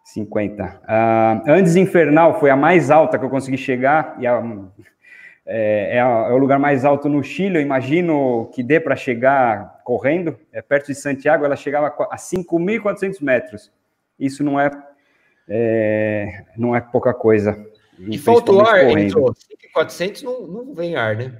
[0.05, 0.63] 50.
[0.63, 4.41] Uh, Andes Infernal foi a mais alta que eu consegui chegar, e a,
[5.47, 9.81] é, é, é, o lugar mais alto no Chile, eu imagino que dê para chegar
[9.83, 13.71] correndo, é perto de Santiago, ela chegava a 5.400 metros.
[14.19, 14.69] Isso não é,
[15.49, 17.65] é, não é pouca coisa.
[17.97, 19.33] E falta o ar, entrou.
[19.75, 21.33] 5.400 não, não vem ar, né?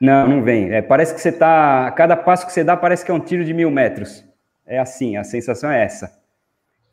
[0.00, 0.72] Não, não vem.
[0.72, 1.90] É, parece que você está.
[1.92, 4.24] Cada passo que você dá parece que é um tiro de mil metros.
[4.66, 6.21] É assim, a sensação é essa.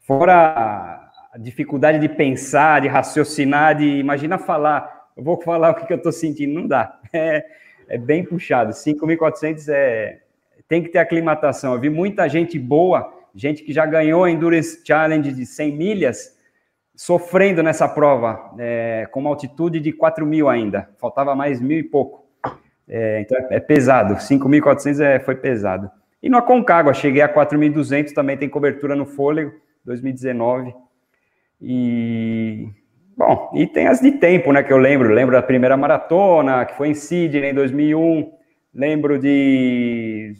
[0.09, 5.85] Fora a dificuldade de pensar, de raciocinar, de imagina falar eu vou falar o que,
[5.85, 6.97] que eu estou sentindo, não dá.
[7.13, 7.45] É,
[7.89, 8.71] é bem puxado.
[8.71, 10.19] 5.400 é,
[10.67, 11.73] tem que ter aclimatação.
[11.73, 16.37] Eu vi muita gente boa, gente que já ganhou a Endurance Challenge de 100 milhas,
[16.95, 20.89] sofrendo nessa prova, é, com uma altitude de 4 mil ainda.
[20.97, 22.25] Faltava mais mil e pouco.
[22.87, 24.15] É, então é, é pesado.
[24.15, 25.91] 5.400 é, foi pesado.
[26.23, 29.51] E no Aconcagua, cheguei a 4.200, também tem cobertura no fôlego,
[29.85, 30.73] 2019.
[31.61, 32.67] E
[33.19, 35.13] Bom, e tem as de tempo, né, que eu lembro.
[35.13, 38.31] Lembro da primeira maratona, que foi em Sydney, em 2001.
[38.73, 40.35] Lembro de,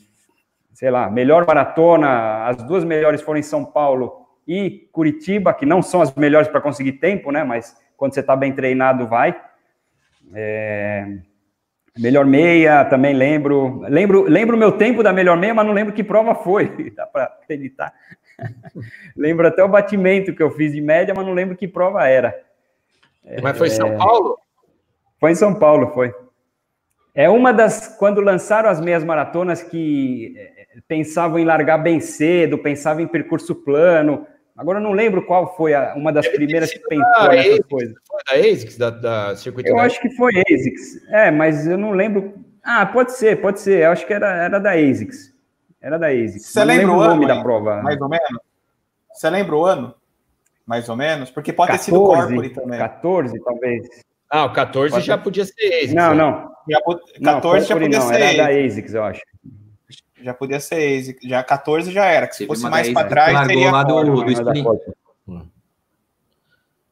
[0.72, 2.46] sei lá, melhor maratona.
[2.46, 6.62] As duas melhores foram em São Paulo e Curitiba, que não são as melhores para
[6.62, 9.38] conseguir tempo, né, mas quando você está bem treinado, vai.
[10.34, 11.18] É...
[12.00, 13.82] Melhor meia, também lembro.
[13.82, 16.92] Lembro lembro meu tempo da melhor meia, mas não lembro que prova foi.
[16.96, 17.94] Dá para acreditar.
[19.16, 22.34] lembro até o batimento que eu fiz de média, mas não lembro que prova era.
[23.44, 23.98] Mas foi em São é.
[23.98, 24.40] Paulo?
[25.20, 26.14] Foi em São Paulo, foi.
[27.14, 27.98] É uma das.
[28.00, 33.54] Quando lançaram as meias maratonas que é, pensavam em largar bem cedo, pensavam em percurso
[33.54, 34.26] plano.
[34.56, 37.96] Agora eu não lembro qual foi a, uma das Deve primeiras que pensou nessas coisas.
[38.28, 41.08] Foi da ASICS, da, da Circuito Eu acho que foi ASICS.
[41.10, 42.34] É, mas eu não lembro.
[42.64, 43.84] Ah, pode ser, pode ser.
[43.84, 45.34] Eu acho que era, era da ASICS.
[45.82, 46.48] Era da ASICS.
[46.48, 47.82] Você lembra o nome ano, da prova?
[47.82, 48.42] Mais ou menos?
[49.14, 49.96] Você lembra o ano?
[50.70, 51.32] mais ou menos?
[51.32, 52.78] Porque pode 14, ter sido Corpore também.
[52.78, 53.88] 14, talvez.
[54.30, 55.94] Ah, o 14 pode já podia ser ASICS.
[55.96, 56.16] Não, né?
[56.16, 56.52] não.
[56.70, 59.22] Já, 14 não, já podia não, ser era da ASICS, eu acho.
[60.22, 61.28] Já podia ser ASICS.
[61.28, 62.28] Já 14 já era.
[62.28, 64.32] Que se fosse mais para trás, teria lá do, do, do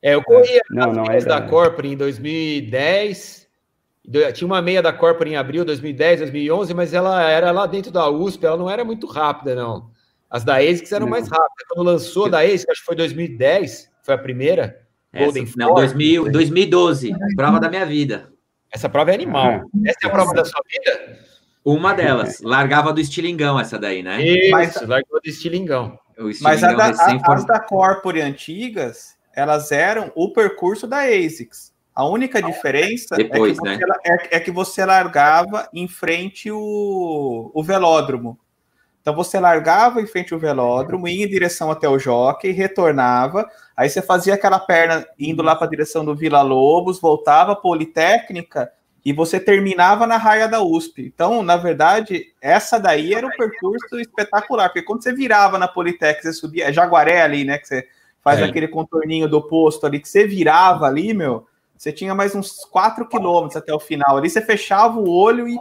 [0.01, 3.47] É, eu corria não, não, é da, da Corpore em 2010.
[4.33, 7.91] Tinha uma meia da Corpore em abril de 2010, 2011, mas ela era lá dentro
[7.91, 9.89] da USP, ela não era muito rápida, não.
[10.29, 11.11] As da ASICS eram não.
[11.11, 11.67] mais rápidas.
[11.69, 14.81] Quando lançou da ASICS, acho que foi 2010, foi a primeira.
[15.11, 18.31] Essa, Golden não, 2000, 2012, prova da minha vida.
[18.71, 19.51] Essa prova é animal.
[19.51, 19.89] É.
[19.89, 21.19] Essa é a prova da sua vida?
[21.63, 22.39] Uma delas.
[22.41, 24.21] Largava do estilingão essa daí, né?
[24.21, 25.99] Isso, Mas, largava do estilingão.
[26.41, 31.71] Mas a da, a, as da Corpore antigas, elas eram o percurso da ASICS.
[31.93, 33.77] A única diferença Depois, é, que né?
[33.77, 38.39] você, é, é, que você largava em frente o, o velódromo.
[38.99, 43.87] Então você largava em frente ao velódromo, ia em direção até o jockey, retornava, aí
[43.87, 48.71] você fazia aquela perna indo lá para a direção do Vila Lobos, voltava Politécnica
[49.05, 51.03] e você terminava na raia da USP.
[51.03, 56.23] Então, na verdade, essa daí era um percurso espetacular, porque quando você virava na Politécnica,
[56.23, 57.87] você subia, é Jaguaré ali, né, que você
[58.27, 58.43] faz é.
[58.43, 63.07] aquele contorninho do posto ali, que você virava ali, meu, você tinha mais uns 4
[63.07, 64.17] quilômetros até o final.
[64.17, 65.57] Ali você fechava o olho e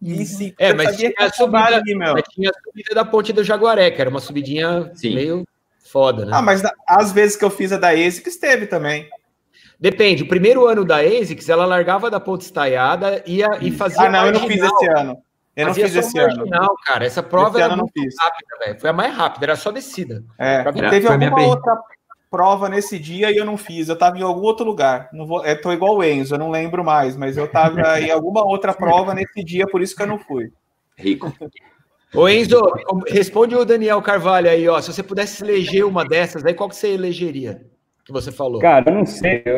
[0.00, 3.42] e se é, mas tinha, a subida, ali, mas tinha a subida da ponte do
[3.42, 5.14] Jaguaré, que era uma subidinha Sim.
[5.14, 5.44] meio
[5.84, 6.32] foda, né?
[6.34, 9.08] Ah, mas às vezes que eu fiz a da ASICS teve também.
[9.78, 10.24] Depende.
[10.24, 14.02] O primeiro ano da ASICS, ela largava da ponte estaiada ia, e fazia.
[14.02, 15.20] Ah, não, eu não fiz esse ano.
[15.58, 16.76] Eu não fiz esse marginal, ano.
[16.86, 17.04] cara.
[17.04, 18.80] Essa prova esse era muito rápida, velho.
[18.80, 20.22] Foi a mais rápida, era só descida.
[20.38, 21.76] É, teve alguma outra
[22.30, 23.88] prova nesse dia e eu não fiz.
[23.88, 25.08] Eu estava em algum outro lugar.
[25.12, 28.08] Não vou, eu tô igual o Enzo, eu não lembro mais, mas eu estava em
[28.12, 30.52] alguma outra prova nesse dia, por isso que eu não fui.
[30.96, 31.32] Rico.
[32.14, 32.60] Ô Enzo,
[33.08, 34.80] responde o Daniel Carvalho aí, ó.
[34.80, 37.66] Se você pudesse eleger uma dessas, aí qual que você elegeria?
[38.04, 38.60] Que você falou.
[38.60, 39.42] Cara, eu não sei.
[39.44, 39.56] Eu,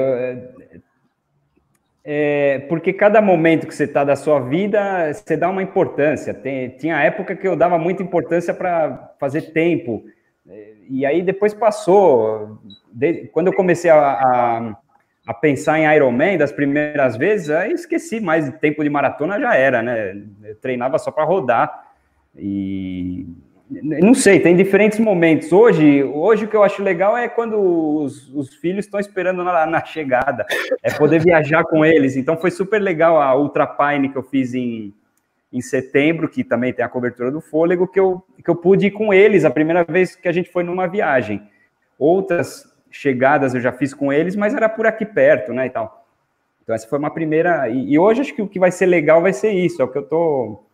[2.04, 6.32] é, porque cada momento que você está da sua vida, você dá uma importância.
[6.32, 10.04] Tem, tinha época que eu dava muita importância para fazer tempo
[10.90, 12.58] e aí depois passou.
[12.92, 14.76] De, quando eu comecei a, a,
[15.28, 19.80] a, pensar em Ironman das primeiras vezes, aí esqueci mais tempo de maratona, já era,
[19.82, 20.20] né?
[20.42, 21.86] Eu treinava só para rodar.
[22.36, 23.24] E
[23.70, 25.52] não sei, tem diferentes momentos.
[25.52, 29.64] Hoje, hoje o que eu acho legal é quando os, os filhos estão esperando na,
[29.64, 30.44] na, chegada,
[30.82, 32.16] é poder viajar com eles.
[32.16, 34.92] Então foi super legal a Ultra Pine que eu fiz em,
[35.52, 38.90] em setembro, que também tem a cobertura do fôlego, que eu, que eu pude ir
[38.90, 41.40] com eles a primeira vez que a gente foi numa viagem.
[41.96, 46.08] Outras chegadas eu já fiz com eles, mas era por aqui perto, né, e tal.
[46.64, 49.22] Então essa foi uma primeira, e, e hoje acho que o que vai ser legal
[49.22, 50.64] vai ser isso, é o que eu tô...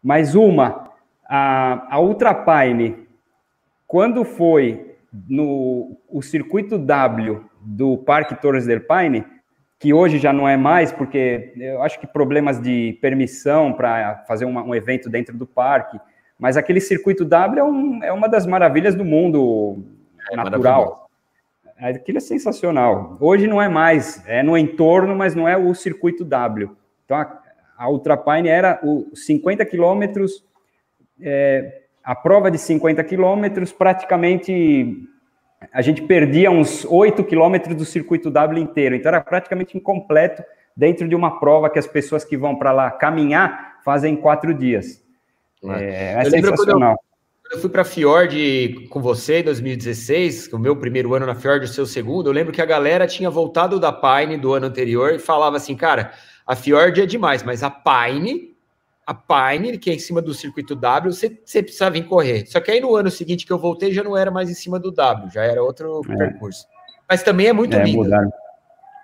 [0.00, 0.87] Mais uma,
[1.28, 3.06] a, a Ultrapine,
[3.86, 4.96] quando foi
[5.28, 9.24] no o circuito W do Parque Torres del Paine,
[9.78, 14.44] que hoje já não é mais, porque eu acho que problemas de permissão para fazer
[14.44, 16.00] uma, um evento dentro do parque,
[16.38, 19.84] mas aquele circuito W é, um, é uma das maravilhas do mundo
[20.30, 21.08] é natural.
[21.78, 23.16] Aquilo é sensacional.
[23.20, 26.70] Hoje não é mais, é no entorno, mas não é o circuito W.
[27.04, 27.40] Então a,
[27.76, 30.44] a Ultrapine era o 50 quilômetros,
[31.20, 34.96] é, a prova de 50 quilômetros, praticamente
[35.72, 40.42] a gente perdia uns 8 quilômetros do circuito W inteiro, então era praticamente incompleto
[40.76, 44.54] dentro de uma prova que as pessoas que vão para lá caminhar fazem em quatro
[44.54, 45.02] dias.
[45.64, 46.92] É, é sensacional.
[47.50, 51.34] Eu, eu fui para a Fjord com você em 2016, o meu primeiro ano na
[51.34, 52.28] Fjord, o seu segundo.
[52.28, 55.74] Eu lembro que a galera tinha voltado da Pine do ano anterior e falava assim,
[55.74, 56.12] cara,
[56.46, 58.47] a Fjord é demais, mas a Pine
[59.08, 62.44] a Pine, que é em cima do circuito W, você, você precisava vir correr.
[62.46, 64.78] Só que aí no ano seguinte que eu voltei já não era mais em cima
[64.78, 66.14] do W, já era outro é.
[66.14, 66.66] percurso.
[67.08, 68.04] Mas também é muito é, lindo.
[68.04, 68.30] Mudaram.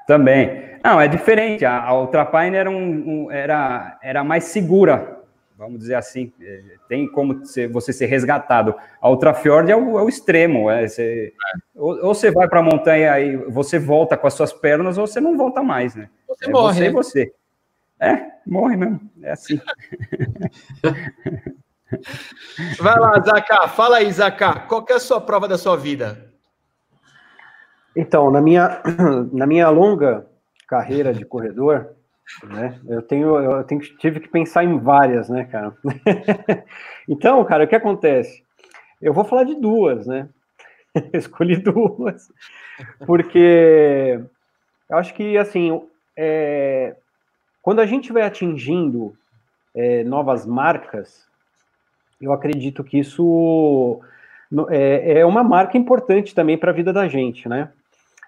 [0.06, 0.78] Também.
[0.84, 1.64] Não, é diferente.
[1.64, 5.22] A, a Ultrapine era, um, um, era, era mais segura,
[5.56, 6.30] vamos dizer assim.
[6.38, 7.40] É, tem como
[7.72, 8.74] você ser resgatado.
[9.00, 10.70] A Ultrafjord é o, é o extremo.
[10.70, 11.58] É, você, é.
[11.74, 15.06] Ou, ou, você vai para a montanha e você volta com as suas pernas, ou
[15.06, 16.10] você não volta mais, né?
[16.28, 16.74] Você é morre.
[16.74, 16.90] Você né?
[16.90, 17.32] você.
[18.04, 19.00] É, morre mesmo.
[19.22, 19.58] É assim.
[22.78, 23.68] Vai lá, Zaca.
[23.68, 24.60] Fala aí, Zaca.
[24.60, 26.30] Qual é a sua prova da sua vida?
[27.96, 28.82] Então, na minha,
[29.32, 30.26] na minha longa
[30.68, 31.94] carreira de corredor,
[32.42, 35.74] né, eu tenho, eu tenho, tive que pensar em várias, né, cara?
[37.08, 38.42] então, cara, o que acontece?
[39.00, 40.28] Eu vou falar de duas, né?
[41.12, 42.28] escolhi duas,
[43.06, 44.20] porque
[44.90, 45.80] eu acho que, assim,
[46.16, 46.96] é,
[47.64, 49.16] quando a gente vai atingindo
[49.74, 51.27] é, novas marcas,
[52.20, 54.03] eu acredito que isso
[54.68, 57.70] é, é uma marca importante também para a vida da gente, né?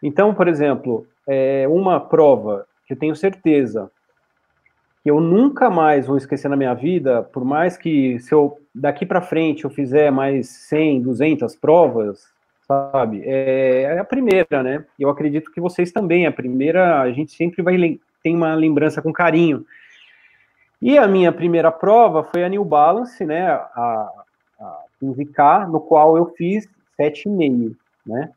[0.03, 3.90] Então, por exemplo, é uma prova que eu tenho certeza
[5.03, 9.05] que eu nunca mais vou esquecer na minha vida, por mais que se eu daqui
[9.05, 12.25] para frente eu fizer mais 100, 200 provas,
[12.66, 13.22] sabe?
[13.25, 14.83] É, é, a primeira, né?
[14.99, 16.27] Eu acredito que vocês também.
[16.27, 17.77] A primeira, a gente sempre vai
[18.26, 19.64] tem uma lembrança com carinho.
[20.82, 24.10] E a minha primeira prova foi a New Balance, né, a,
[24.58, 26.68] a 15K, no qual eu fiz
[27.00, 28.32] 7,5, né?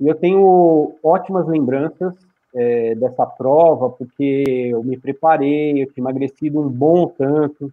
[0.00, 2.12] E eu tenho ótimas lembranças
[2.52, 7.72] é, dessa prova, porque eu me preparei, eu tinha emagrecido um bom tanto,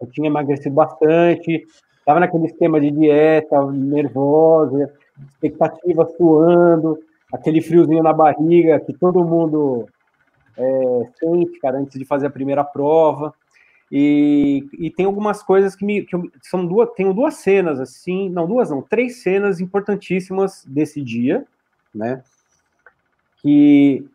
[0.00, 1.66] eu tinha emagrecido bastante,
[1.98, 4.92] estava naquele esquema de dieta, nervosa,
[5.30, 6.96] expectativa suando,
[7.32, 9.88] aquele friozinho na barriga que todo mundo
[10.58, 13.32] é, sente, cara, antes de fazer a primeira prova.
[13.90, 16.02] E, e tem algumas coisas que me.
[16.04, 16.90] Que eu, são duas.
[16.94, 18.28] Tenho duas cenas, assim.
[18.28, 21.46] Não, duas não, três cenas importantíssimas desse dia,
[21.94, 22.22] né?
[23.40, 24.06] Que,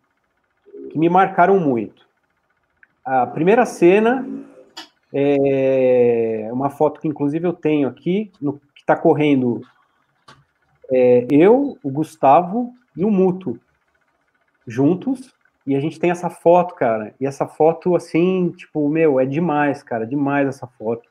[0.92, 2.06] que me marcaram muito.
[3.04, 4.28] A primeira cena
[5.14, 9.62] é uma foto que, inclusive, eu tenho aqui, no, que está correndo
[10.92, 13.60] é, eu, o Gustavo e o Muto
[14.68, 15.34] juntos
[15.66, 17.16] e a gente tem essa foto, cara.
[17.20, 20.06] E essa foto, assim, tipo, meu, é demais, cara.
[20.06, 21.08] Demais essa foto.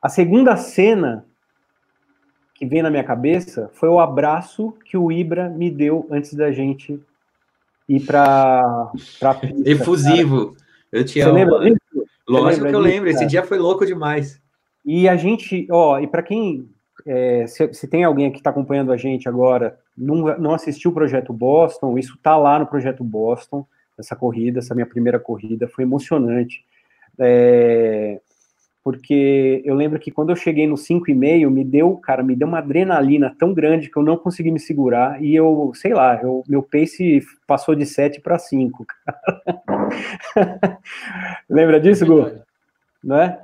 [0.00, 1.26] A segunda cena
[2.54, 6.52] que vem na minha cabeça foi o abraço que o Ibra me deu antes da
[6.52, 7.00] gente
[7.88, 10.56] ir pra, pra Efusivo.
[10.92, 11.34] Eu te Você amo.
[11.34, 12.06] Lembra disso?
[12.28, 13.10] Lógico lembra que eu disso, lembro.
[13.10, 13.24] Cara?
[13.24, 14.40] Esse dia foi louco demais.
[14.84, 16.68] E a gente, ó, e para quem
[17.04, 20.94] é, se, se, tem alguém que está acompanhando a gente agora, não, não assistiu o
[20.94, 23.66] projeto Boston, isso está lá no projeto Boston,
[23.98, 26.64] essa corrida, essa minha primeira corrida, foi emocionante.
[27.18, 28.20] É,
[28.86, 32.58] porque eu lembro que quando eu cheguei no 5,5, me deu, cara, me deu uma
[32.58, 36.62] adrenalina tão grande que eu não consegui me segurar e eu, sei lá, eu, meu
[36.62, 38.86] pace passou de 7 para 5.
[41.50, 42.30] Lembra disso, Gu?
[43.12, 43.38] É?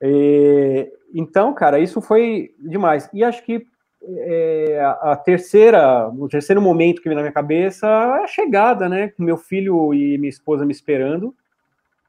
[0.00, 3.10] E, então, cara, isso foi demais.
[3.12, 3.66] E acho que
[4.04, 9.08] é, a terceira, o terceiro momento que veio na minha cabeça é a chegada, né?
[9.08, 11.34] Com meu filho e minha esposa me esperando,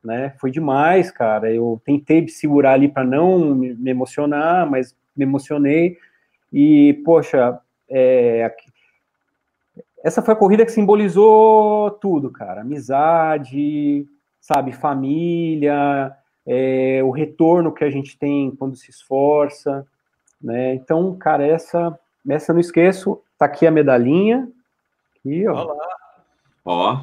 [0.04, 0.34] né?
[0.40, 1.54] Foi demais, cara.
[1.54, 5.98] Eu tentei segurar ali para não me emocionar, mas me emocionei.
[6.52, 8.52] E, poxa, é,
[10.04, 12.62] essa foi a corrida que simbolizou tudo, cara.
[12.62, 14.06] Amizade,
[14.42, 16.12] sabe, família,
[16.46, 19.88] é, o retorno que a gente tem quando se esforça,
[20.44, 20.76] né?
[20.76, 24.48] Então, cara, essa, essa eu não esqueço, tá aqui a medalhinha,
[25.18, 25.64] aqui, ó.
[25.64, 25.88] Olá.
[26.66, 27.00] Ó,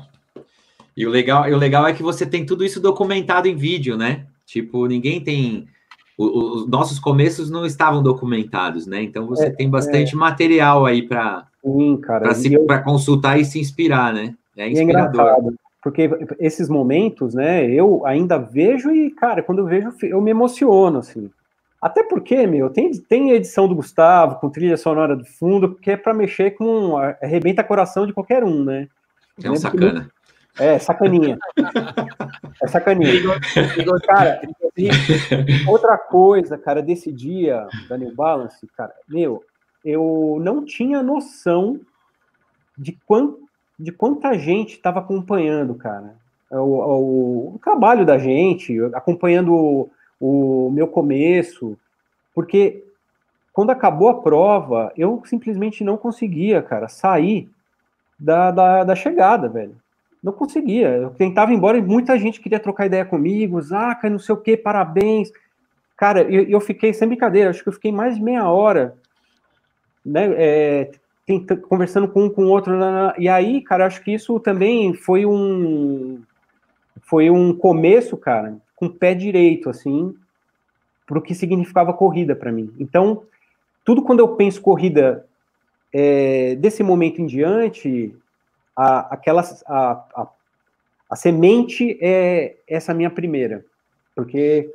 [0.96, 3.96] e o legal, e o legal é que você tem tudo isso documentado em vídeo,
[3.96, 4.26] né?
[4.44, 5.66] Tipo, ninguém tem...
[6.18, 9.02] Os nossos começos não estavam documentados, né?
[9.02, 10.18] Então você é, tem bastante é...
[10.18, 11.98] material aí para eu...
[12.84, 14.34] consultar e se inspirar, né?
[14.54, 15.22] É, é inspirador.
[15.22, 20.30] É porque esses momentos, né, eu ainda vejo e, cara, quando eu vejo, eu me
[20.30, 21.30] emociono, assim.
[21.80, 25.96] Até porque, meu, tem, tem edição do Gustavo, com trilha sonora do fundo, que é
[25.96, 26.96] para mexer com.
[26.96, 28.88] arrebenta coração de qualquer um, né?
[29.42, 30.10] É um sacana.
[30.54, 31.38] Que, é, sacaninha.
[32.62, 33.14] é sacaninha.
[34.06, 34.40] cara,
[35.66, 39.42] outra coisa, cara, desse dia da New Balance, cara, meu,
[39.82, 41.80] eu não tinha noção
[42.76, 46.14] de quanto de quanta gente estava acompanhando, cara,
[46.50, 49.88] o, o, o, trabalho da gente, acompanhando
[50.20, 51.76] o, meu começo,
[52.34, 52.84] porque
[53.52, 57.50] quando acabou a prova, eu simplesmente não conseguia, cara, sair
[58.18, 59.74] da, da, da, chegada, velho.
[60.22, 60.88] Não conseguia.
[60.88, 64.38] Eu tentava ir embora e muita gente queria trocar ideia comigo, Zaca, não sei o
[64.38, 65.32] que, parabéns.
[65.96, 68.96] Cara, eu, eu fiquei, sem brincadeira, acho que eu fiquei mais de meia hora
[70.04, 70.90] né, é,
[71.68, 72.74] conversando com um com o outro,
[73.18, 76.22] e aí, cara, acho que isso também foi um
[77.02, 80.12] foi um começo, cara, com o pé direito, assim,
[81.06, 82.74] para o que significava corrida para mim.
[82.80, 83.22] Então,
[83.84, 85.24] tudo quando eu penso corrida
[85.92, 88.12] é, desse momento em diante,
[88.74, 90.28] a, aquela, a, a,
[91.10, 93.64] a semente é essa minha primeira,
[94.16, 94.68] porque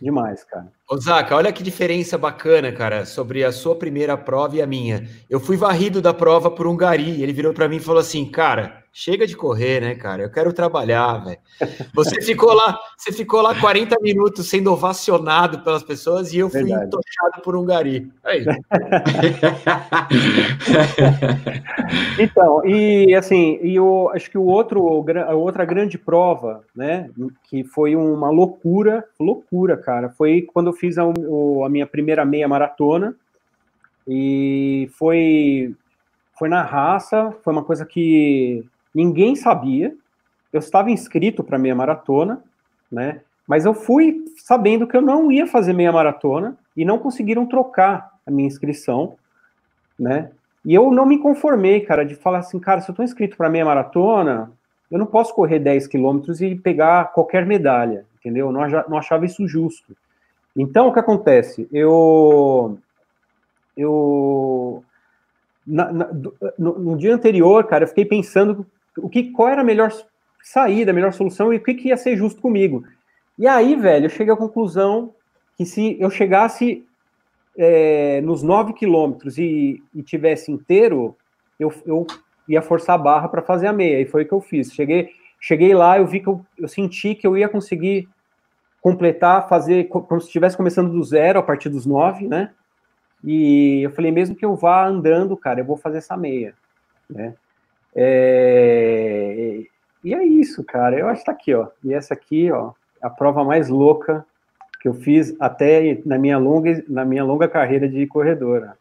[0.00, 0.70] Demais, cara.
[0.96, 5.06] Zaca, olha que diferença bacana, cara, sobre a sua primeira prova e a minha.
[5.28, 7.22] Eu fui varrido da prova por um gari.
[7.22, 10.24] Ele virou para mim e falou assim: Cara, chega de correr, né, cara?
[10.24, 11.38] Eu quero trabalhar, velho.
[11.94, 16.64] Você ficou lá, você ficou lá 40 minutos sendo ovacionado pelas pessoas e eu fui
[16.64, 16.86] Verdade.
[16.86, 18.10] entochado por um gari.
[18.24, 18.44] Aí.
[22.18, 27.08] então, e assim, e eu acho que o outro, a outra grande prova, né,
[27.48, 32.48] que foi uma loucura, loucura, cara, foi quando eu fiz a, a minha primeira meia
[32.48, 33.14] maratona
[34.06, 35.74] e foi
[36.38, 38.64] foi na raça, foi uma coisa que
[38.94, 39.92] ninguém sabia.
[40.52, 42.42] Eu estava inscrito para meia maratona,
[42.90, 43.22] né?
[43.46, 48.12] Mas eu fui sabendo que eu não ia fazer meia maratona e não conseguiram trocar
[48.24, 49.16] a minha inscrição,
[49.98, 50.30] né?
[50.64, 53.50] E eu não me conformei, cara, de falar assim, cara, se eu estou inscrito para
[53.50, 54.52] meia maratona,
[54.90, 58.46] eu não posso correr 10 quilômetros e pegar qualquer medalha, entendeu?
[58.46, 59.96] Eu não achava isso justo.
[60.58, 61.68] Então, o que acontece?
[61.72, 62.76] Eu,
[63.76, 64.82] eu
[65.64, 66.10] na, na,
[66.58, 69.92] no, no, dia anterior, cara, eu fiquei pensando o que, qual era a melhor
[70.42, 72.84] saída, a melhor solução e o que, que ia ser justo comigo.
[73.38, 75.14] E aí, velho, eu cheguei à conclusão
[75.56, 76.84] que se eu chegasse
[77.56, 81.16] é, nos 9 quilômetros e, e tivesse inteiro,
[81.58, 82.04] eu, eu
[82.48, 84.72] ia forçar a barra para fazer a meia, e foi o que eu fiz.
[84.72, 88.08] Cheguei, cheguei lá, eu vi que eu, eu senti que eu ia conseguir
[88.80, 92.50] completar, fazer como se estivesse começando do zero a partir dos nove, né?
[93.24, 96.54] E eu falei, mesmo que eu vá andando, cara, eu vou fazer essa meia,
[97.10, 97.34] né?
[97.94, 99.62] É...
[100.04, 100.96] E é isso, cara.
[100.96, 101.68] Eu acho que tá aqui, ó.
[101.82, 102.72] E essa aqui, ó,
[103.02, 104.24] é a prova mais louca
[104.80, 108.76] que eu fiz até na minha longa, na minha longa carreira de corredora.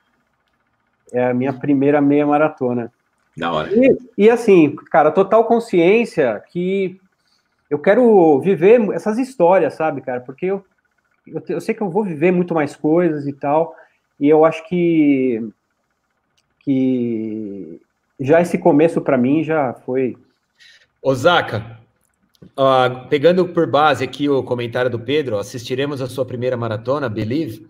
[1.11, 2.91] É a minha primeira meia maratona.
[3.35, 3.69] Da hora.
[3.73, 6.99] E, e assim, cara, total consciência que
[7.69, 10.21] eu quero viver essas histórias, sabe, cara?
[10.21, 10.65] Porque eu,
[11.25, 13.75] eu, eu, sei que eu vou viver muito mais coisas e tal,
[14.19, 15.49] e eu acho que,
[16.61, 17.81] que
[18.19, 20.17] já esse começo para mim já foi.
[21.01, 21.79] Osaka,
[22.43, 27.67] uh, pegando por base aqui o comentário do Pedro, assistiremos a sua primeira maratona, Believe,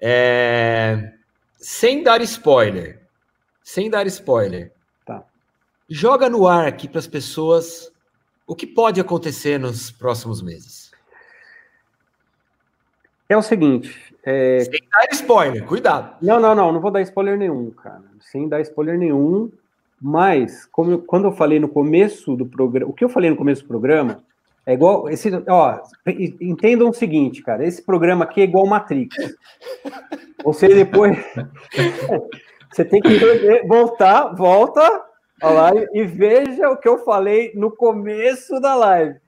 [0.00, 1.12] é,
[1.58, 3.02] sem dar spoiler,
[3.62, 4.72] sem dar spoiler.
[5.04, 5.22] Tá.
[5.88, 7.92] Joga no ar aqui para as pessoas
[8.50, 10.90] o que pode acontecer nos próximos meses?
[13.28, 14.12] É o seguinte.
[14.24, 14.58] É...
[14.64, 16.16] Sem dar spoiler, cuidado.
[16.20, 18.02] Não, não, não, não vou dar spoiler nenhum, cara.
[18.18, 19.52] Sem dar spoiler nenhum.
[20.02, 23.36] Mas, como eu, quando eu falei no começo do programa, o que eu falei no
[23.36, 24.24] começo do programa
[24.66, 25.08] é igual.
[25.08, 25.78] Esse, ó,
[26.40, 27.64] entendam o seguinte, cara.
[27.64, 29.14] Esse programa aqui é igual Matrix.
[30.42, 31.16] Você depois.
[32.68, 33.16] você tem que
[33.68, 35.04] voltar, volta,
[35.40, 39.18] a live e veja o que eu falei no começo da live.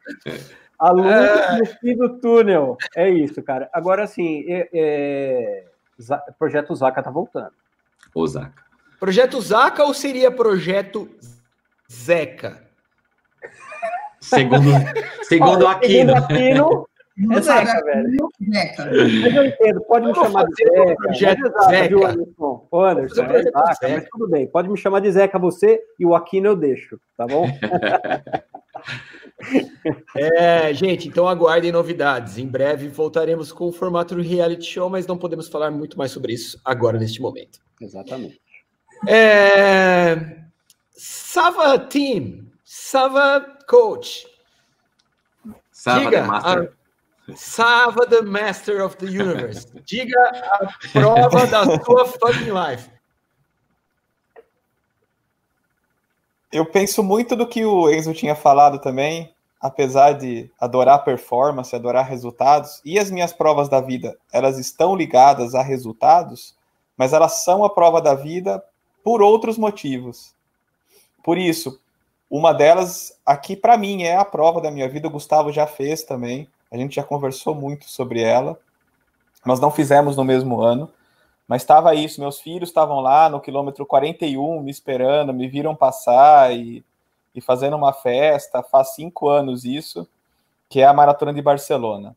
[0.78, 1.58] A luz é...
[1.58, 2.76] no fim do túnel.
[2.96, 3.70] É isso, cara.
[3.72, 5.64] Agora, assim, é, é...
[6.38, 7.52] Projeto Zaca tá voltando.
[8.14, 8.62] O Zaca.
[8.98, 11.08] Projeto Zaca ou seria Projeto
[11.90, 12.62] Zeca?
[14.20, 14.70] Segundo,
[15.22, 16.14] segundo Aquino.
[16.14, 16.88] Segundo Aquino,
[17.30, 18.28] é Zeca, velho.
[18.52, 18.84] Zeca.
[18.86, 20.96] Mas eu entendo, pode me chamar de Zeca.
[20.96, 21.88] Projeto exato, Zeca.
[21.88, 22.68] Viu, Anderson?
[22.70, 24.46] Ô, Anderson, é Zeca, mas tudo bem.
[24.46, 27.46] Pode me chamar de Zeca você e o Aquino eu deixo, tá bom?
[30.14, 32.38] É, gente, então aguardem novidades.
[32.38, 36.12] Em breve voltaremos com o formato do reality show, mas não podemos falar muito mais
[36.12, 37.58] sobre isso agora, neste momento.
[37.80, 38.40] Exatamente.
[39.06, 40.42] É...
[40.90, 44.26] Sava Team, Sava Coach.
[45.70, 46.72] Sava Diga, Master.
[47.36, 49.66] Sava the Master of the Universe.
[49.84, 52.90] Diga a prova da sua fucking life.
[56.52, 62.06] Eu penso muito do que o Enzo tinha falado também, apesar de adorar performance, adorar
[62.06, 66.54] resultados, e as minhas provas da vida, elas estão ligadas a resultados,
[66.96, 68.62] mas elas são a prova da vida
[69.02, 70.34] por outros motivos.
[71.22, 71.80] Por isso,
[72.28, 76.02] uma delas aqui para mim é a prova da minha vida, o Gustavo já fez
[76.02, 76.48] também.
[76.72, 78.58] A gente já conversou muito sobre ela.
[79.44, 80.90] Nós não fizemos no mesmo ano,
[81.46, 82.18] mas estava isso.
[82.18, 86.82] Meus filhos estavam lá no quilômetro 41 me esperando, me viram passar e,
[87.34, 88.62] e fazendo uma festa.
[88.62, 90.08] Faz cinco anos isso,
[90.70, 92.16] que é a Maratona de Barcelona.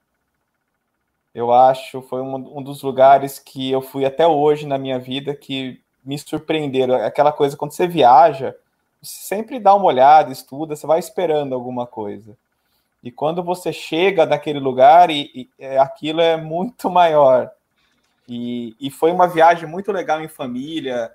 [1.34, 5.36] Eu acho foi um, um dos lugares que eu fui até hoje na minha vida
[5.36, 6.96] que me surpreenderam.
[6.96, 8.56] Aquela coisa, quando você viaja,
[9.02, 12.38] você sempre dá uma olhada, estuda, você vai esperando alguma coisa.
[13.06, 17.52] E quando você chega naquele lugar, e, e é, aquilo é muito maior.
[18.28, 21.12] E, e, foi uma viagem muito legal em família.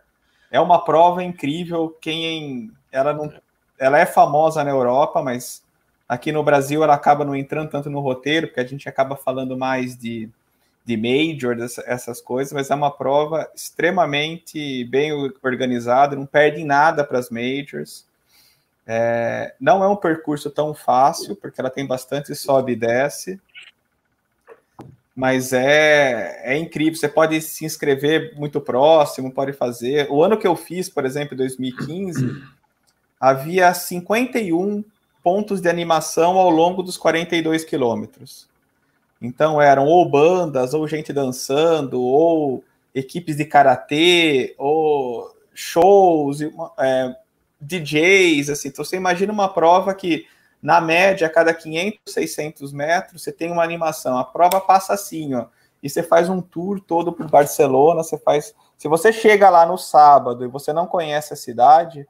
[0.53, 1.91] É uma prova incrível.
[2.01, 3.33] Quem ela não,
[3.77, 5.65] ela é famosa na Europa, mas
[6.09, 9.59] aqui no Brasil ela acaba não entrando tanto no roteiro, porque a gente acaba falando
[9.59, 10.31] mais de,
[10.85, 12.53] de major, dessas, essas coisas.
[12.53, 15.11] Mas é uma prova extremamente bem
[15.43, 18.09] organizada, não perde nada para as majors.
[18.93, 23.41] É, não é um percurso tão fácil, porque ela tem bastante sobe e desce,
[25.15, 26.97] mas é, é incrível.
[26.97, 30.09] Você pode se inscrever muito próximo, pode fazer.
[30.11, 32.43] O ano que eu fiz, por exemplo, em 2015,
[33.21, 34.83] havia 51
[35.23, 38.49] pontos de animação ao longo dos 42 quilômetros.
[39.23, 46.41] Então eram ou bandas, ou gente dançando, ou equipes de karatê, ou shows,
[46.77, 47.15] é,
[47.61, 48.69] DJs, assim.
[48.69, 50.27] Então você imagina uma prova que,
[50.63, 54.19] na média, a cada 500, 600 metros, você tem uma animação.
[54.19, 55.47] A prova passa assim, ó.
[55.83, 58.55] E você faz um tour todo por Barcelona, você faz...
[58.77, 62.07] Se você chega lá no sábado e você não conhece a cidade,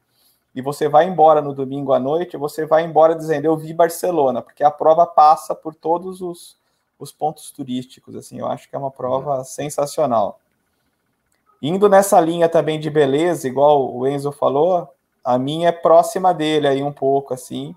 [0.55, 4.43] e você vai embora no domingo à noite, você vai embora dizendo, eu vi Barcelona,
[4.43, 6.57] porque a prova passa por todos os,
[6.99, 9.45] os pontos turísticos, assim, eu acho que é uma prova uhum.
[9.45, 10.41] sensacional.
[11.63, 14.89] Indo nessa linha também de beleza, igual o Enzo falou,
[15.25, 17.75] a minha é próxima dele aí um pouco, assim.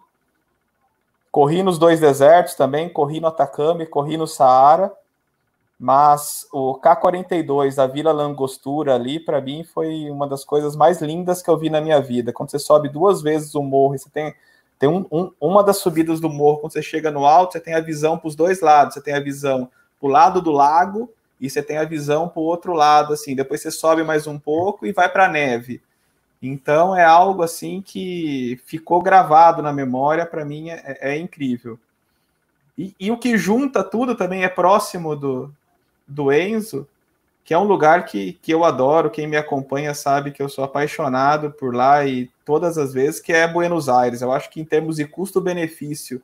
[1.32, 4.92] Corri nos dois desertos também, corri no Atacama e corri no Saara,
[5.80, 11.42] mas o K42 da Vila Langostura ali, para mim, foi uma das coisas mais lindas
[11.42, 12.32] que eu vi na minha vida.
[12.32, 14.34] Quando você sobe duas vezes o morro você tem,
[14.78, 17.74] tem um, um, uma das subidas do morro, quando você chega no alto, você tem
[17.74, 18.94] a visão para os dois lados.
[18.94, 19.70] Você tem a visão
[20.00, 21.10] para o lado do lago
[21.42, 23.36] e você tem a visão para o outro lado, assim.
[23.36, 25.82] Depois você sobe mais um pouco e vai para a neve.
[26.46, 31.80] Então é algo assim que ficou gravado na memória, para mim é, é, incrível.
[32.78, 35.54] E, e, o que junta tudo também é próximo do,
[36.06, 36.86] do Enzo,
[37.46, 39.10] que é um lugar que, que eu adoro.
[39.10, 43.32] Quem me acompanha sabe que eu sou apaixonado por lá e todas as vezes, que
[43.32, 44.22] é Buenos Aires.
[44.22, 46.22] Eu acho que em termos de custo-benefício,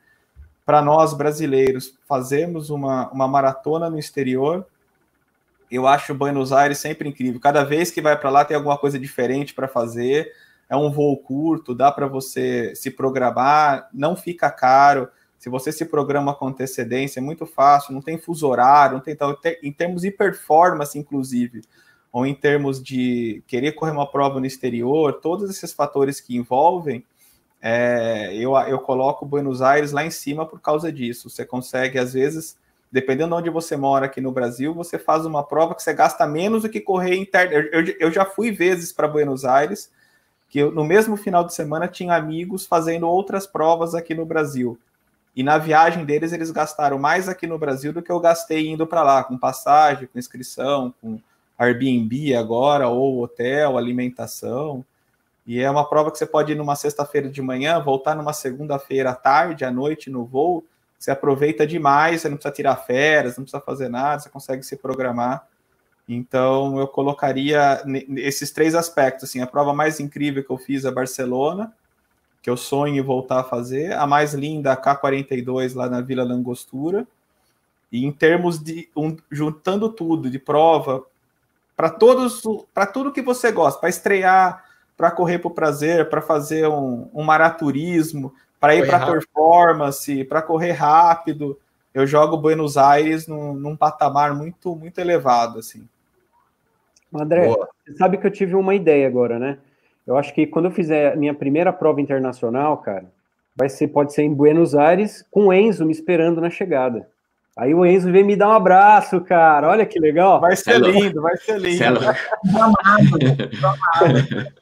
[0.66, 4.66] para nós brasileiros, fazermos uma, uma maratona no exterior,
[5.72, 7.40] eu acho Buenos Aires sempre incrível.
[7.40, 10.32] Cada vez que vai para lá tem alguma coisa diferente para fazer.
[10.70, 15.10] É um voo curto, dá para você se programar, não fica caro.
[15.38, 19.16] Se você se programa com antecedência, é muito fácil, não tem fuso horário, não tem
[19.16, 19.38] tal.
[19.64, 21.62] Em termos de performance, inclusive,
[22.12, 27.06] ou em termos de querer correr uma prova no exterior, todos esses fatores que envolvem,
[27.62, 31.30] é, eu, eu coloco Buenos Aires lá em cima por causa disso.
[31.30, 32.58] Você consegue, às vezes,
[32.92, 36.26] dependendo de onde você mora aqui no Brasil, você faz uma prova que você gasta
[36.26, 37.54] menos do que correr interno.
[37.54, 39.92] Eu, eu, eu já fui vezes para Buenos Aires,
[40.50, 44.80] que eu, no mesmo final de semana tinha amigos fazendo outras provas aqui no Brasil.
[45.36, 48.86] E na viagem deles, eles gastaram mais aqui no Brasil do que eu gastei indo
[48.88, 51.20] para lá, com passagem, com inscrição, com
[51.58, 54.84] Airbnb agora, ou hotel, alimentação.
[55.46, 59.12] E é uma prova que você pode ir numa sexta-feira de manhã, voltar numa segunda-feira
[59.12, 60.64] à tarde, à noite no voo.
[61.00, 64.76] Você aproveita demais, você não precisa tirar férias, não precisa fazer nada, você consegue se
[64.76, 65.48] programar.
[66.08, 67.82] Então, eu colocaria
[68.18, 69.30] esses três aspectos.
[69.30, 71.74] Assim, a prova mais incrível que eu fiz é Barcelona,
[72.42, 73.94] que eu sonho em voltar a fazer.
[73.94, 77.08] A mais linda, a K42, lá na Vila Langostura.
[77.92, 81.06] E em termos de um, juntando tudo, de prova,
[81.78, 82.42] para todos,
[82.74, 84.66] para tudo que você gosta, para estrear,
[84.98, 90.72] para correr por prazer, para fazer um, um maraturismo, para ir para performance, para correr
[90.74, 91.58] rápido,
[91.94, 95.88] eu jogo Buenos Aires num, num patamar muito muito elevado assim.
[97.14, 97.68] André, Boa.
[97.86, 99.58] você sabe que eu tive uma ideia agora, né?
[100.06, 103.06] Eu acho que quando eu fizer minha primeira prova internacional, cara,
[103.56, 107.08] vai ser, pode ser em Buenos Aires, com o Enzo me esperando na chegada.
[107.58, 109.68] Aí o Enzo vem me dar um abraço, cara.
[109.68, 110.40] Olha que legal.
[110.40, 112.00] Vai ser lindo, vai ser lindo.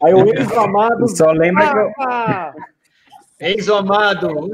[0.03, 1.07] Aí o Enzo amado.
[1.07, 1.91] Só lembra que eu.
[3.39, 4.49] Enzo Amado.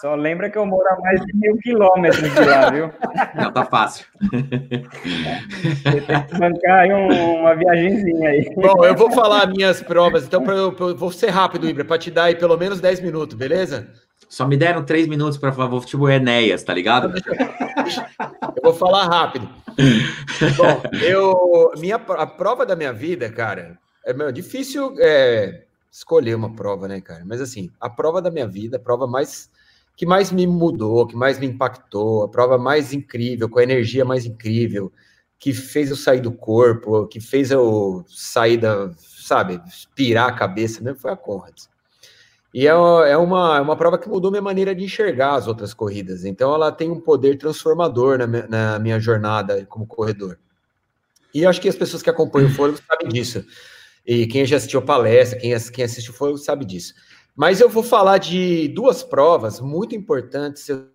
[0.00, 2.90] Só lembra que eu moro a mais de mil quilômetros de lá, viu?
[3.34, 4.04] Não, tá fácil.
[4.20, 8.54] Você tem que bancar aí um, uma viagemzinha aí.
[8.54, 12.10] Bom, eu vou falar minhas provas, então eu, eu, vou ser rápido, Ibra, para te
[12.10, 13.88] dar aí pelo menos 10 minutos, beleza?
[14.28, 17.14] Só me deram 3 minutos para favor, tipo Enéas, tá ligado?
[18.54, 19.48] Eu vou falar rápido.
[20.56, 24.94] Bom, eu, minha, a prova da minha vida, cara, é meu, difícil.
[24.98, 25.65] É,
[25.96, 27.24] escolher uma prova, né, cara?
[27.24, 29.50] Mas assim, a prova da minha vida, a prova mais
[29.96, 34.04] que mais me mudou, que mais me impactou, a prova mais incrível, com a energia
[34.04, 34.92] mais incrível,
[35.38, 39.58] que fez eu sair do corpo, que fez eu sair da, sabe,
[39.94, 41.70] pirar a cabeça mesmo, foi a Conrads.
[42.52, 45.72] E é, é uma, é uma prova que mudou minha maneira de enxergar as outras
[45.72, 46.26] corridas.
[46.26, 50.38] Então, ela tem um poder transformador na, minha, na minha jornada como corredor.
[51.32, 53.44] E acho que as pessoas que acompanham o Fôlego sabem disso.
[54.06, 56.94] E quem já assistiu a palestra, quem, quem assistiu foi sabe disso.
[57.34, 60.68] Mas eu vou falar de duas provas muito importantes.
[60.68, 60.88] Eu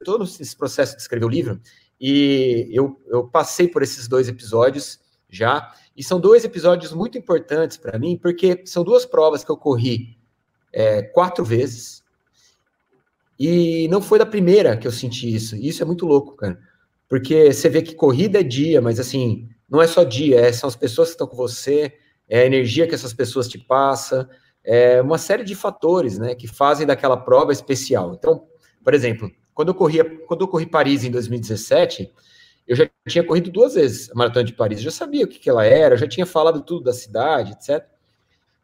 [0.00, 1.60] estou nesse processo de escrever o livro
[2.00, 4.98] e eu, eu passei por esses dois episódios
[5.30, 5.72] já.
[5.96, 10.18] E são dois episódios muito importantes para mim, porque são duas provas que eu corri
[10.72, 12.04] é, quatro vezes.
[13.38, 15.56] E não foi da primeira que eu senti isso.
[15.56, 16.58] Isso é muito louco, cara.
[17.08, 20.68] Porque você vê que corrida é dia, mas assim, não é só dia, é, são
[20.68, 21.94] as pessoas que estão com você,
[22.28, 24.28] é a energia que essas pessoas te passam,
[24.64, 28.14] é uma série de fatores, né, que fazem daquela prova especial.
[28.14, 28.44] Então,
[28.82, 32.12] por exemplo, quando eu corria, quando eu corri Paris em 2017,
[32.66, 35.38] eu já tinha corrido duas vezes a maratona de Paris, eu já sabia o que,
[35.38, 37.86] que ela era, já tinha falado tudo da cidade, etc.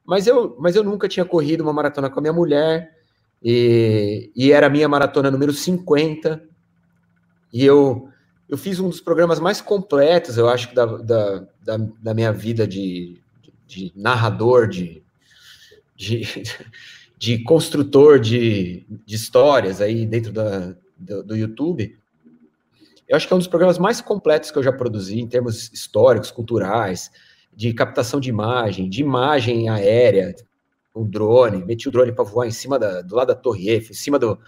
[0.05, 2.91] Mas eu, mas eu nunca tinha corrido uma maratona com a minha mulher,
[3.41, 6.43] e, e era a minha maratona número 50,
[7.53, 8.09] e eu,
[8.49, 12.67] eu fiz um dos programas mais completos, eu acho, da, da, da, da minha vida
[12.67, 13.22] de,
[13.73, 15.03] de narrador, de,
[15.97, 16.23] de,
[17.19, 21.97] de construtor de, de, histórias aí dentro da, do, do, YouTube.
[23.09, 25.73] Eu acho que é um dos programas mais completos que eu já produzi em termos
[25.73, 27.11] históricos, culturais,
[27.55, 30.35] de captação de imagem, de imagem aérea,
[30.95, 33.93] um drone, meti o drone para voar em cima da, do lado da Torre Eiffel,
[33.93, 34.39] em cima do,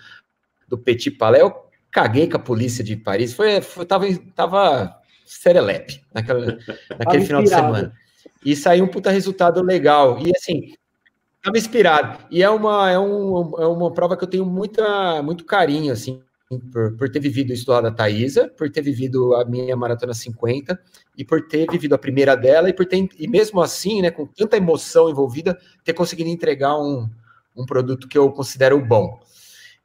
[0.69, 1.43] do Petit Palais.
[1.43, 1.55] Eu
[1.91, 6.59] caguei com a polícia de Paris, foi, foi tava, tava serelepe naquela,
[6.99, 8.04] naquele final de semana.
[8.45, 10.19] E saiu um puta resultado legal.
[10.19, 10.75] E assim,
[11.45, 12.25] Tava inspirado.
[12.31, 16.23] E é uma, é, um, é uma prova que eu tenho muita, muito carinho, assim,
[16.73, 20.81] por, por ter vivido isso lá da Thaisa, por ter vivido a minha Maratona 50
[21.19, 24.27] e por ter vivido a primeira dela e por ter, e mesmo assim, né, com
[24.27, 27.11] tanta emoção envolvida, ter conseguido entregar um,
[27.55, 29.21] um produto que eu considero bom.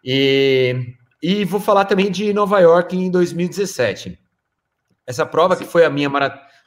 [0.02, 4.18] E, e vou falar também de Nova York em 2017.
[5.06, 6.10] Essa prova que foi a minha,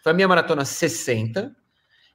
[0.02, 1.61] foi a minha maratona 60.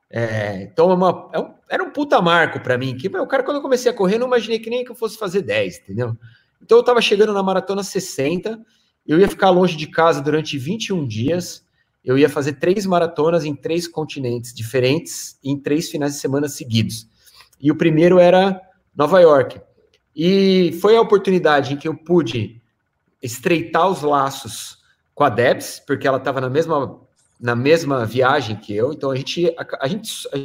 [0.10, 2.95] É, então é uma, é um, era um puta marco para mim.
[2.95, 5.18] Que, o cara, quando eu comecei a correr, não imaginei que nem que eu fosse
[5.18, 6.18] fazer 10, entendeu?
[6.62, 8.60] Então eu estava chegando na maratona 60,
[9.05, 11.66] eu ia ficar longe de casa durante 21 dias,
[12.03, 17.08] eu ia fazer três maratonas em três continentes diferentes, em três finais de semana seguidos.
[17.60, 18.60] E o primeiro era
[18.95, 19.60] Nova York.
[20.16, 22.62] E foi a oportunidade em que eu pude
[23.22, 24.78] estreitar os laços
[25.14, 26.99] com a Debs, porque ela estava na mesma,
[27.39, 30.38] na mesma viagem que eu, então a gente, a, a, gente, a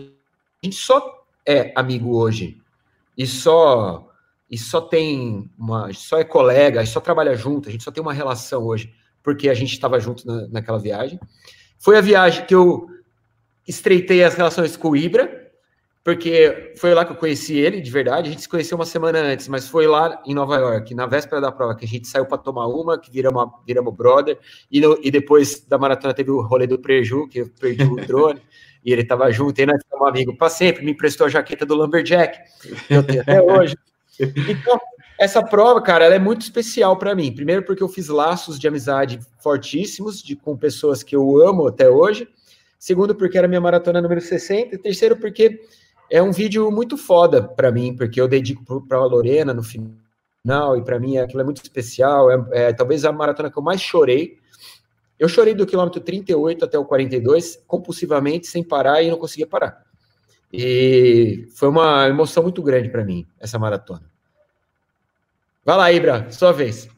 [0.63, 2.61] gente só é amigo hoje
[3.17, 4.09] e só
[4.51, 8.13] e só tem uma, só é colega, só trabalha junto, a gente só tem uma
[8.13, 11.19] relação hoje, porque a gente estava junto na, naquela viagem.
[11.79, 12.87] Foi a viagem que eu
[13.67, 15.42] estreitei as relações com o Ibra,
[16.05, 18.29] porque foi lá que eu conheci ele, de verdade.
[18.29, 21.41] A gente se conheceu uma semana antes, mas foi lá em Nova York, na véspera
[21.41, 24.39] da prova, que a gente saiu para tomar uma, que viramos, viramos brother,
[24.71, 27.97] e, no, e depois da maratona teve o rolê do Preju, que eu perdi o
[28.05, 28.43] drone,
[28.85, 31.77] e ele estava junto, e nós ficamos amigos para sempre, me emprestou a jaqueta do
[31.77, 32.39] Lumberjack,
[32.89, 33.77] que eu tenho até hoje.
[34.19, 34.81] Então,
[35.21, 37.33] essa prova, cara, ela é muito especial para mim.
[37.33, 41.89] Primeiro, porque eu fiz laços de amizade fortíssimos de, com pessoas que eu amo até
[41.89, 42.27] hoje.
[42.77, 44.75] Segundo, porque era minha maratona número 60.
[44.75, 45.61] E terceiro, porque
[46.13, 50.77] é um vídeo muito foda para mim, porque eu dedico para a Lorena no final,
[50.77, 52.31] e para mim aquilo é muito especial.
[52.31, 54.39] É, é, talvez a maratona que eu mais chorei.
[55.19, 59.83] Eu chorei do quilômetro 38 até o 42, compulsivamente, sem parar, e não conseguia parar.
[60.53, 64.03] E foi uma emoção muito grande para mim, essa maratona.
[65.65, 66.91] Vai lá, Ibra, sua vez.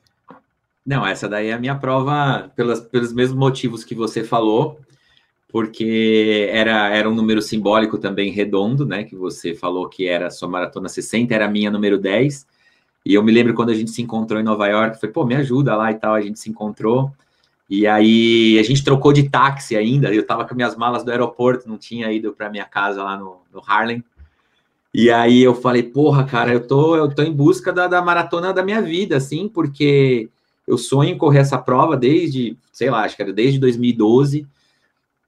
[0.84, 4.80] Não, essa daí é a minha prova pelas, pelos mesmos motivos que você falou,
[5.54, 9.04] porque era, era um número simbólico também redondo, né?
[9.04, 12.44] Que você falou que era sua maratona 60, era a minha número 10.
[13.06, 15.36] E eu me lembro quando a gente se encontrou em Nova York, foi, pô, me
[15.36, 17.12] ajuda lá e tal, a gente se encontrou.
[17.70, 20.12] E aí a gente trocou de táxi ainda.
[20.12, 23.36] Eu tava com minhas malas do aeroporto, não tinha ido para minha casa lá no,
[23.52, 24.02] no, Harlem.
[24.92, 28.52] E aí eu falei, porra, cara, eu tô, eu tô em busca da, da maratona
[28.52, 30.28] da minha vida, assim, porque
[30.66, 34.48] eu sonho em correr essa prova desde, sei lá, acho que era desde 2012,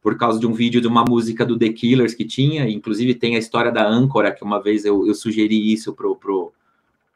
[0.07, 3.35] por causa de um vídeo de uma música do The Killers que tinha, inclusive tem
[3.35, 6.53] a história da âncora, que uma vez eu, eu sugeri isso pro, pro,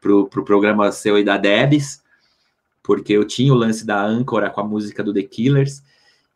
[0.01, 2.03] pro, pro programa seu e da Debs
[2.83, 5.81] porque eu tinha o lance da âncora com a música do The Killers.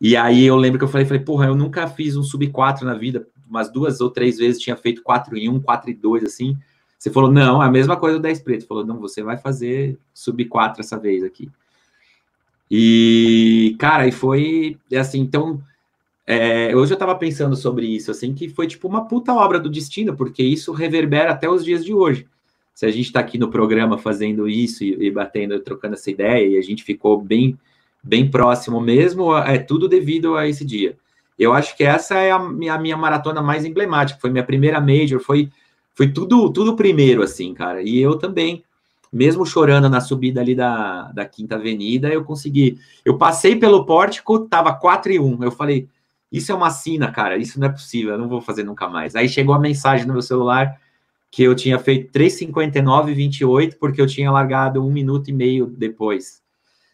[0.00, 2.86] E aí eu lembro que eu falei, falei, porra, eu nunca fiz um sub 4
[2.86, 6.24] na vida, umas duas ou três vezes tinha feito 4 em 1, 4 e 2,
[6.24, 6.56] assim.
[6.98, 8.66] Você falou, não, é a mesma coisa do 10 preto.
[8.66, 11.50] Falou, não, você vai fazer sub 4 essa vez aqui.
[12.70, 15.62] E, cara, e foi assim, então.
[16.26, 19.70] É, hoje eu tava pensando sobre isso, assim, que foi tipo uma puta obra do
[19.70, 22.26] destino, porque isso reverbera até os dias de hoje
[22.76, 26.46] se a gente está aqui no programa fazendo isso e, e, batendo, trocando essa ideia,
[26.46, 27.58] e a gente ficou bem,
[28.02, 30.94] bem próximo mesmo, é tudo devido a esse dia.
[31.38, 34.78] Eu acho que essa é a minha, a minha maratona mais emblemática, foi minha primeira
[34.78, 35.48] major, foi,
[35.94, 37.80] foi tudo, tudo primeiro, assim, cara.
[37.80, 38.62] E eu também,
[39.10, 42.78] mesmo chorando na subida ali da, da Quinta Avenida, eu consegui.
[43.02, 45.42] Eu passei pelo pórtico, tava 4 e 1.
[45.42, 45.88] Eu falei,
[46.30, 49.14] isso é uma sina, cara, isso não é possível, eu não vou fazer nunca mais.
[49.14, 50.80] Aí chegou a mensagem no meu celular
[51.30, 55.66] que eu tinha feito 3,59 e 28, porque eu tinha largado um minuto e meio
[55.66, 56.42] depois.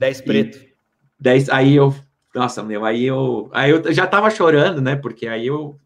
[0.00, 0.58] 10 preto.
[0.58, 0.72] E
[1.20, 1.94] 10, aí eu,
[2.34, 4.96] nossa, meu, aí eu, aí eu já tava chorando, né?
[4.96, 5.78] Porque aí eu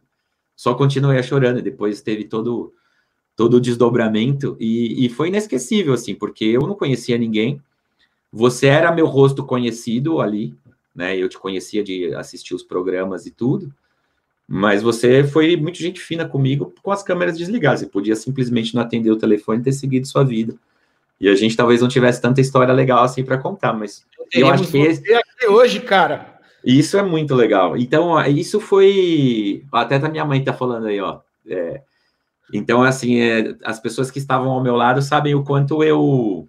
[0.56, 2.72] só continuei chorando, depois teve todo
[3.36, 7.60] todo o desdobramento e, e foi inesquecível, assim, porque eu não conhecia ninguém,
[8.32, 10.54] você era meu rosto conhecido ali,
[10.96, 11.16] né?
[11.16, 13.70] Eu te conhecia de assistir os programas e tudo,
[14.48, 17.80] mas você foi muito gente fina comigo com as câmeras desligadas.
[17.80, 20.54] Você podia simplesmente não atender o telefone e ter seguido sua vida.
[21.20, 24.70] E a gente talvez não tivesse tanta história legal assim para contar, mas eu acho
[24.70, 25.14] que esse...
[25.14, 26.34] aqui hoje, cara.
[26.64, 27.76] Isso é muito legal.
[27.76, 29.64] Então, isso foi.
[29.70, 31.20] Até a minha mãe tá falando aí, ó.
[31.48, 31.82] É...
[32.52, 33.54] Então, assim, é...
[33.64, 36.48] as pessoas que estavam ao meu lado sabem o quanto eu.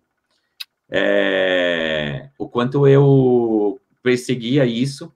[0.89, 2.29] É...
[2.37, 5.11] O quanto eu perseguia isso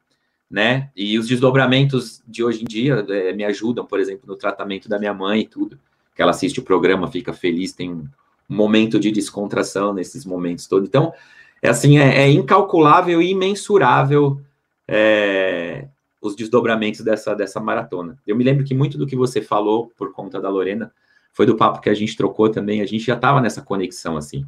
[0.52, 0.89] né?
[0.94, 5.00] E os desdobramentos de hoje em dia é, me ajudam, por exemplo, no tratamento da
[5.00, 5.80] minha mãe e tudo.
[6.14, 8.06] Que ela assiste o programa, fica feliz, tem um
[8.50, 10.89] momento de descontração nesses momentos todos.
[10.89, 11.14] Então,
[11.62, 14.42] é assim, é, é incalculável e imensurável
[14.86, 15.88] é,
[16.22, 18.18] os desdobramentos dessa, dessa maratona.
[18.28, 20.92] Eu me lembro que muito do que você falou por conta da Lorena
[21.32, 24.46] foi do papo que a gente trocou também, a gente já estava nessa conexão, assim.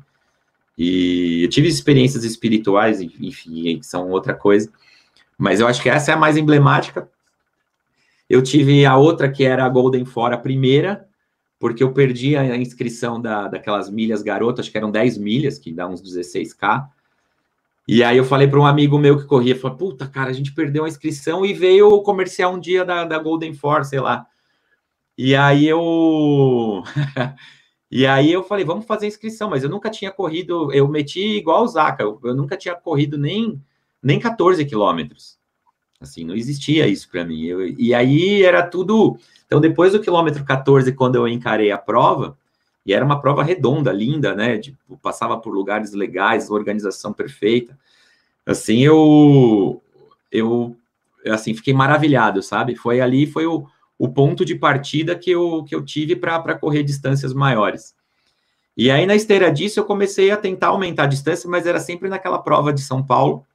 [0.78, 4.72] E eu tive experiências espirituais, enfim, que são outra coisa,
[5.38, 7.10] mas eu acho que essa é a mais emblemática.
[8.30, 11.08] Eu tive a outra que era a Golden Fora, a primeira,
[11.60, 15.88] porque eu perdi a inscrição da, daquelas milhas garotas, que eram 10 milhas, que dá
[15.88, 16.88] uns 16k.
[17.88, 20.54] E aí eu falei para um amigo meu que corria, falou, puta, cara, a gente
[20.54, 24.26] perdeu a inscrição e veio o comercial um dia da, da Golden Force, sei lá.
[25.18, 26.84] E aí eu...
[27.96, 31.64] e aí eu falei, vamos fazer inscrição, mas eu nunca tinha corrido, eu meti igual
[31.64, 33.62] o Zaca, eu, eu nunca tinha corrido nem,
[34.02, 35.38] nem 14 quilômetros.
[36.02, 37.44] Assim, não existia isso para mim.
[37.44, 39.16] Eu, e aí era tudo...
[39.46, 42.36] Então, depois do quilômetro 14, quando eu encarei a prova,
[42.84, 44.58] e era uma prova redonda, linda, né?
[44.58, 47.78] Tipo, passava por lugares legais, organização perfeita.
[48.44, 49.80] Assim, eu,
[50.32, 50.76] eu,
[51.28, 52.76] assim, fiquei maravilhado, sabe?
[52.76, 53.68] Foi ali, foi o,
[53.98, 57.96] o ponto de partida que eu, que eu tive para correr distâncias maiores.
[58.76, 62.10] E aí, na esteira disso, eu comecei a tentar aumentar a distância, mas era sempre
[62.10, 63.46] naquela prova de São Paulo,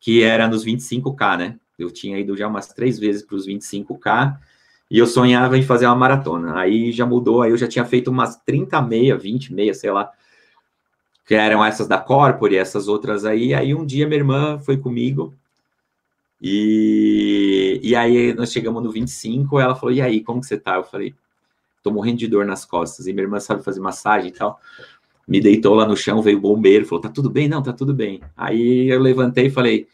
[0.00, 1.56] que era nos 25K, né?
[1.78, 4.36] Eu tinha ido já umas três vezes para os 25K,
[4.90, 6.58] e eu sonhava em fazer uma maratona.
[6.58, 10.10] Aí já mudou, aí eu já tinha feito umas 30 meia, 20 meia, sei lá,
[11.24, 13.54] que eram essas da Corpore, essas outras aí.
[13.54, 15.32] Aí um dia minha irmã foi comigo,
[16.42, 17.39] e,
[17.90, 20.76] e aí nós chegamos no 25, ela falou, e aí, como que você tá?
[20.76, 21.14] Eu falei,
[21.82, 23.06] tô morrendo de dor nas costas.
[23.06, 24.60] E minha irmã sabe fazer massagem e tal.
[25.26, 27.48] Me deitou lá no chão, veio o bombeiro, falou, tá tudo bem?
[27.48, 28.20] Não, tá tudo bem.
[28.36, 29.86] Aí eu levantei e falei,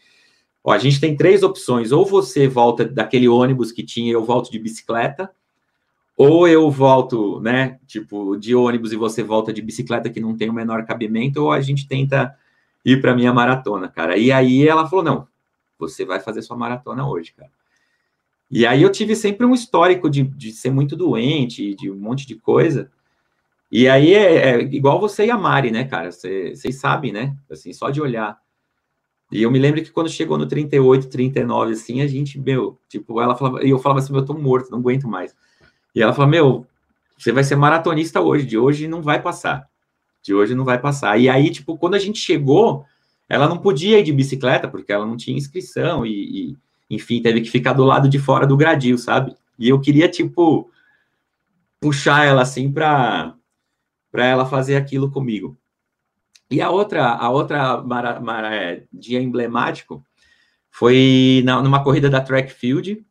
[0.67, 1.93] Ó, a gente tem três opções.
[1.93, 5.31] Ou você volta daquele ônibus que tinha, eu volto de bicicleta,
[6.17, 10.49] ou eu volto, né, tipo, de ônibus e você volta de bicicleta que não tem
[10.49, 12.35] o menor cabimento, ou a gente tenta
[12.83, 14.17] ir para minha maratona, cara.
[14.17, 15.27] E aí ela falou: "Não,
[15.79, 17.51] você vai fazer sua maratona hoje, cara".
[18.49, 22.25] E aí eu tive sempre um histórico de, de ser muito doente, de um monte
[22.25, 22.89] de coisa.
[23.71, 26.11] E aí é, é igual você e a Mari, né, cara?
[26.11, 27.35] Vocês sabem, né?
[27.49, 28.39] Assim, só de olhar
[29.31, 33.19] e eu me lembro que quando chegou no 38, 39, assim, a gente, meu, tipo,
[33.19, 35.35] ela falava, e eu falava assim, meu, eu tô morto, não aguento mais.
[35.93, 36.65] E ela falou, meu,
[37.17, 39.67] você vai ser maratonista hoje, de hoje não vai passar.
[40.23, 41.19] De hoje não vai passar.
[41.19, 42.85] E aí, tipo, quando a gente chegou,
[43.27, 46.57] ela não podia ir de bicicleta, porque ela não tinha inscrição, e, e
[46.89, 49.35] enfim, teve que ficar do lado de fora do gradil, sabe?
[49.59, 50.69] E eu queria, tipo,
[51.79, 53.33] puxar ela assim para
[54.11, 55.57] para ela fazer aquilo comigo.
[56.49, 60.03] E a outra, a outra mara, mara, é, dia emblemático
[60.71, 63.05] foi na, numa corrida da track field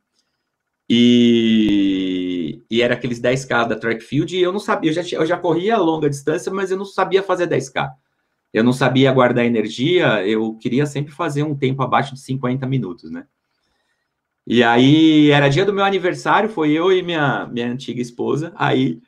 [0.89, 5.27] e, e era aqueles 10K da track field e eu não sabia, eu já, eu
[5.27, 7.91] já corria longa distância, mas eu não sabia fazer 10K.
[8.55, 13.11] Eu não sabia guardar energia, eu queria sempre fazer um tempo abaixo de 50 minutos,
[13.11, 13.27] né?
[14.47, 18.53] E aí era dia do meu aniversário, foi eu e minha, minha antiga esposa.
[18.55, 19.03] Aí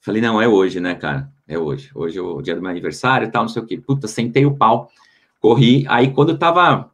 [0.00, 1.30] falei, não, é hoje, né, cara?
[1.46, 1.90] É hoje.
[1.94, 3.78] Hoje é o dia do meu aniversário e tal, não sei o quê.
[3.78, 4.90] Puta, sentei o pau,
[5.40, 5.86] corri.
[5.88, 6.90] Aí quando tava,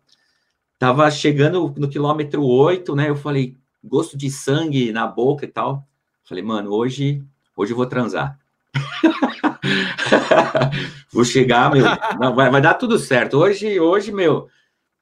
[0.78, 3.08] tava chegando no quilômetro 8, né?
[3.08, 5.86] Eu falei, gosto de sangue na boca e tal.
[6.24, 7.22] Falei, mano, hoje,
[7.56, 8.38] hoje eu vou transar.
[11.10, 11.86] vou chegar, meu.
[12.20, 13.38] Não, vai, vai dar tudo certo.
[13.38, 14.48] Hoje, hoje, meu,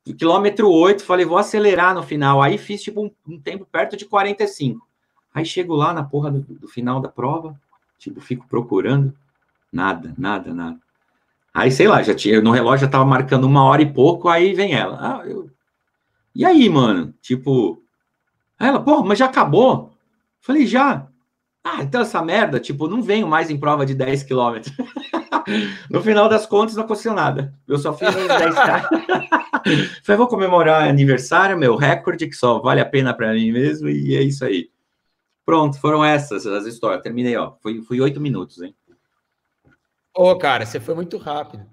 [0.05, 2.43] quilômetro 8, falei, vou acelerar no final.
[2.43, 4.87] Aí fiz tipo um, um tempo perto de 45.
[5.35, 7.55] Aí chego lá na porra do, do final da prova,
[7.99, 9.15] tipo, fico procurando.
[9.73, 10.79] Nada, nada, nada.
[11.53, 14.55] Aí, sei lá, já tinha, no relógio já tava marcando uma hora e pouco, aí
[14.55, 14.99] vem ela.
[15.01, 15.51] Ah, eu...
[16.35, 17.13] E aí, mano?
[17.21, 17.83] Tipo,
[18.59, 19.93] ela, pô, mas já acabou?
[20.41, 21.07] Falei, já.
[21.63, 24.75] Ah, então essa merda, tipo, não venho mais em prova de 10 quilômetros.
[25.91, 27.53] no final das contas, não aconteceu nada.
[27.69, 28.55] Eu só fiz uns 10
[30.05, 34.17] Falei, vou comemorar aniversário, meu recorde, que só vale a pena para mim mesmo, e
[34.17, 34.71] é isso aí.
[35.45, 37.03] Pronto, foram essas as histórias.
[37.03, 37.55] Terminei, ó.
[37.61, 38.75] Fui, fui oito minutos, hein?
[40.17, 41.67] Ô, oh, cara, você foi muito rápido.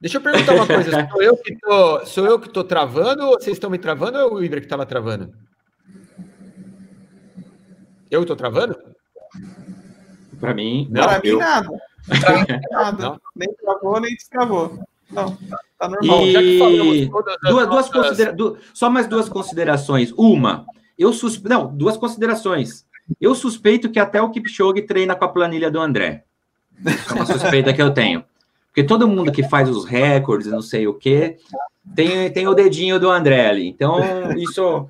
[0.00, 0.90] Deixa eu perguntar uma coisa.
[1.10, 4.24] sou, eu que tô, sou eu que tô travando ou vocês estão me travando ou
[4.24, 5.32] é o Ibra que estava travando?
[8.10, 8.78] Eu estou travando?
[10.38, 11.02] Para mim, não.
[11.02, 11.68] Para mim, nada.
[12.06, 13.02] Pra mim, nada.
[13.02, 13.20] Não.
[13.34, 14.86] Nem travou, nem destravou.
[15.10, 15.36] Não,
[15.78, 16.22] tá normal.
[16.22, 16.32] E...
[16.32, 17.08] Já que falamos
[17.42, 18.32] duas, duas considera...
[18.32, 18.58] du...
[18.74, 20.12] Só mais duas considerações.
[20.16, 20.66] Uma,
[20.98, 21.48] eu suspeito.
[21.48, 22.84] Não, duas considerações.
[23.20, 26.24] Eu suspeito que até o Kipchoge treina com a planilha do André.
[26.84, 28.24] É uma suspeita que eu tenho.
[28.66, 31.38] Porque todo mundo que faz os recordes, não sei o quê,
[31.94, 33.68] tem, tem o dedinho do André ali.
[33.68, 34.00] Então,
[34.36, 34.88] isso.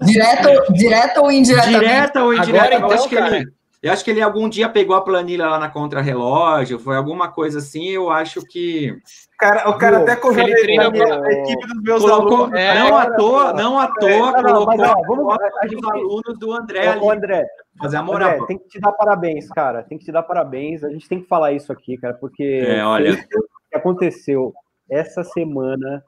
[0.00, 1.80] Direto, direto ou indiretamente?
[1.80, 2.64] Direta ou indireta.
[2.64, 3.52] Agora, então, acho que ele,
[3.84, 7.58] Eu acho que ele algum dia pegou a planilha lá na contra-relógio, foi alguma coisa
[7.58, 8.96] assim, eu acho que.
[9.38, 12.58] Cara, o cara Meu, até correu ele treina a equipe dos meus Colocou, alunos.
[12.58, 15.66] É, não à toa, não à toa, não, não, colocou mas, ó, vamos- a a
[15.68, 17.44] gente- alunos do André ali, André,
[17.78, 18.30] fazer a moral.
[18.30, 19.82] André, tem que te dar parabéns, cara.
[19.82, 20.82] Tem que te dar parabéns.
[20.82, 23.12] A gente tem que falar isso aqui, cara, porque É, olha.
[23.12, 24.54] o que aconteceu
[24.90, 26.02] essa semana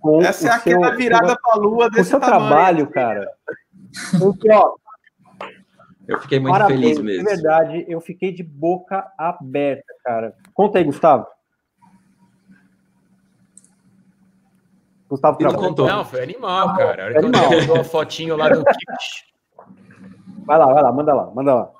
[0.00, 2.48] com Essa é o aquela seu, virada pra lua o desse seu tamanho.
[2.48, 3.28] trabalho, cara.
[4.18, 4.74] Porque, ó,
[6.08, 7.24] Eu fiquei muito parabéns, feliz de mesmo.
[7.24, 10.34] verdade, eu fiquei de boca aberta, cara.
[10.54, 11.26] Conta aí, Gustavo.
[15.08, 15.86] Gustavo não contou.
[15.86, 17.02] Não, foi animal, cara.
[17.02, 17.50] A hora que eu Animal.
[17.50, 18.62] mandou a fotinho lá do
[20.44, 21.70] Vai lá, vai lá, manda lá, manda lá.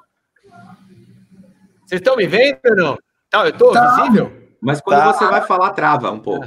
[1.87, 2.99] Vocês estão me vendo ou não?
[3.31, 3.97] Tá, eu tô Tá.
[3.97, 4.31] visível?
[4.61, 5.13] Mas quando Tá.
[5.15, 6.47] você vai falar, trava um pouco.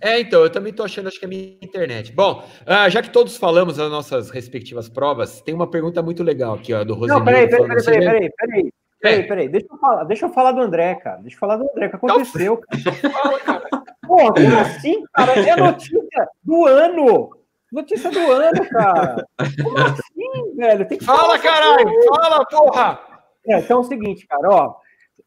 [0.00, 2.12] É, então, eu também tô achando, acho que é minha internet.
[2.12, 6.54] Bom, ah, já que todos falamos das nossas respectivas provas, tem uma pergunta muito legal
[6.54, 7.18] aqui, ó, do Rosenildo.
[7.18, 10.04] Não, peraí, peraí, falando, peraí, você peraí, vê- peraí, peraí, peraí, peraí, deixa eu falar,
[10.04, 12.82] deixa eu falar do André, cara, deixa eu falar do André, o que aconteceu, cara?
[13.12, 13.68] Fala, cara.
[14.06, 15.32] Pô, como assim, cara?
[15.32, 17.30] É notícia do ano!
[17.72, 19.26] Notícia do ano, cara!
[19.62, 20.86] Como assim, velho?
[20.86, 21.90] Tem que Fala, caralho!
[22.14, 23.00] Fala, porra!
[23.48, 24.74] É, então é o seguinte, cara, ó.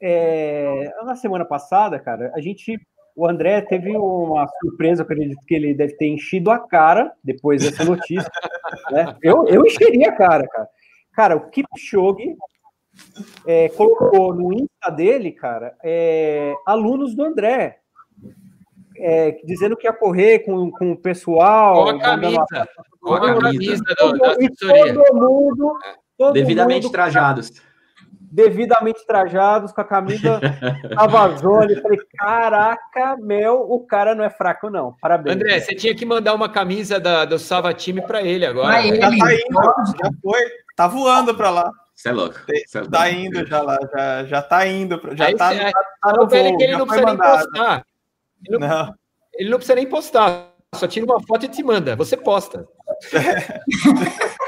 [0.01, 2.79] é, na semana passada, cara, a gente.
[3.19, 7.61] O André teve uma surpresa, eu acredito que ele deve ter enchido a cara depois
[7.61, 8.31] dessa notícia.
[8.91, 9.13] né?
[9.21, 10.67] Eu, eu encheria a cara, cara.
[11.11, 12.37] Cara, o Kipchoge
[13.45, 17.79] é, colocou no Insta dele, cara, é, alunos do André.
[18.97, 21.83] é, dizendo que ia correr com, com o pessoal.
[21.83, 22.45] Com a camisa.
[23.01, 23.41] Com a camisa.
[23.41, 24.93] camisa do, da assessoria.
[24.93, 25.77] todo mundo.
[26.17, 27.51] todo Devidamente mundo trajados.
[28.31, 30.39] Devidamente trajados, com a camisa.
[31.69, 34.95] Eu falei, caraca, meu, o cara não é fraco, não.
[35.01, 35.35] Parabéns.
[35.35, 38.67] André, você tinha que mandar uma camisa da, do Sava Time pra ele agora.
[38.69, 38.97] Pra ele.
[39.01, 40.39] Já tá indo, já foi.
[40.75, 41.71] Tá voando pra lá.
[41.95, 42.35] Você é louco.
[42.45, 42.91] Cê é louco.
[42.91, 45.01] Tá indo já lá, já, já tá indo.
[45.15, 47.17] Já Aí tá, cê- já tá Fala no voo, que ele já não precisa nem
[47.17, 47.43] mandado.
[47.49, 47.83] postar.
[48.47, 48.93] Ele não, Não,
[49.33, 50.49] ele não precisa nem postar.
[50.75, 51.95] Só tira uma foto e te manda.
[51.95, 52.65] Você posta.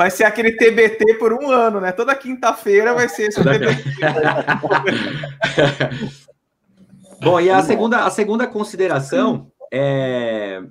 [0.00, 1.92] vai ser aquele TBT por um ano, né?
[1.92, 3.84] Toda quinta-feira vai ser esse TBT.
[7.20, 10.62] Bom, e a segunda, a segunda consideração é,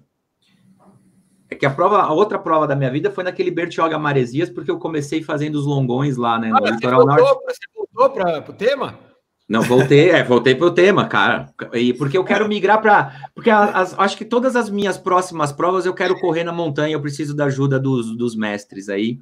[1.47, 4.71] é que a prova, a outra prova da minha vida foi naquele Bertioga Maresias, porque
[4.71, 7.39] eu comecei fazendo os longões lá, né, no Ah, você litoral norte.
[7.45, 8.97] você voltou para o tema?
[9.49, 11.51] Não, voltei, é, voltei pro tema, cara.
[11.73, 13.29] E porque eu quero migrar para.
[13.33, 17.01] Porque as- acho que todas as minhas próximas provas eu quero correr na montanha, eu
[17.01, 19.19] preciso da ajuda dos, dos mestres aí.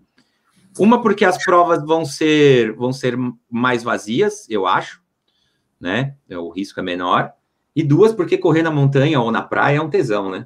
[0.78, 3.18] Uma, porque as provas vão ser, vão ser
[3.50, 5.02] mais vazias, eu acho,
[5.80, 6.16] né?
[6.30, 7.32] O risco é menor.
[7.74, 10.46] E duas, porque correr na montanha ou na praia é um tesão, né?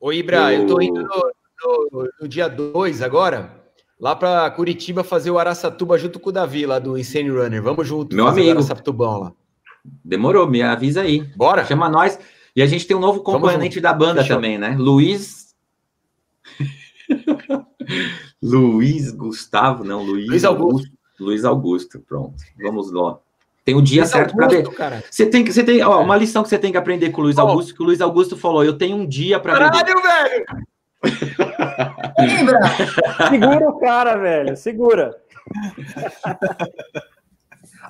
[0.00, 1.08] Ô, Ibra, eu, Eu- tô indo no,
[1.92, 3.63] no- no dia 2 agora,
[4.00, 7.62] lá para Curitiba fazer o Araçatuba junto com o Davi, lá do Insane Runner.
[7.62, 8.50] Vamos junto Meu amigo.
[8.50, 9.32] Araçatubão lá.
[10.04, 11.22] Demorou, me avisa aí.
[11.36, 11.64] Bora?
[11.64, 12.18] Chama nós.
[12.56, 14.36] E a gente tem um novo componente da banda Fechou.
[14.36, 14.76] também, né?
[14.78, 15.54] Luiz.
[18.42, 20.90] Luiz Gustavo, não, Luiz, Luiz Augusto.
[21.18, 22.34] Luiz Augusto, pronto.
[22.62, 23.18] Vamos lá.
[23.64, 24.56] Tem o dia Luiz certo para ver.
[24.58, 25.02] Augusto, cara.
[25.10, 27.24] Você tem que, você tem, ó, uma lição que você tem que aprender com o
[27.24, 27.38] Luiz.
[27.38, 29.72] Augusto, que o Luiz Augusto falou: eu tenho um dia para beber.
[29.72, 30.44] Caralho, velho!
[32.18, 32.58] Libra,
[33.30, 34.56] Segura o cara, velho.
[34.56, 35.16] Segura.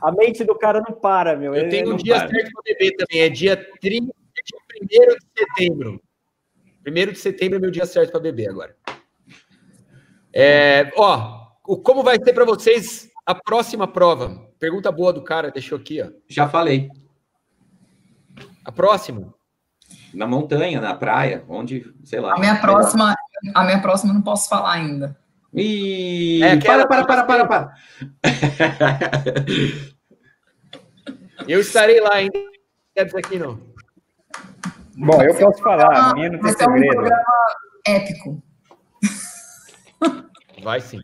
[0.01, 1.55] A mente do cara não para, meu.
[1.55, 2.28] Eu Ele tenho um dia para.
[2.28, 4.12] certo para beber também, é dia 30,
[4.82, 6.03] dia 1 de setembro.
[6.87, 8.76] 1 de setembro é meu dia certo para beber agora.
[10.32, 14.47] É, ó, o- como vai ser para vocês a próxima prova?
[14.59, 16.11] Pergunta boa do cara, deixou aqui, ó.
[16.28, 16.89] Já falei.
[18.64, 19.32] A próxima?
[20.12, 22.35] Na montanha, na praia, onde, sei lá.
[22.35, 23.14] a minha próxima,
[23.55, 25.17] a minha próxima eu não posso falar ainda.
[25.53, 27.75] Ih, É, para, para, para, para, para.
[31.47, 32.39] Eu estarei lá ainda.
[32.95, 33.61] Deve aqui não.
[34.97, 37.23] Bom, eu posso falar, a minha não tem Vai ser um programa
[37.87, 38.43] épico.
[40.63, 41.01] Vai sim.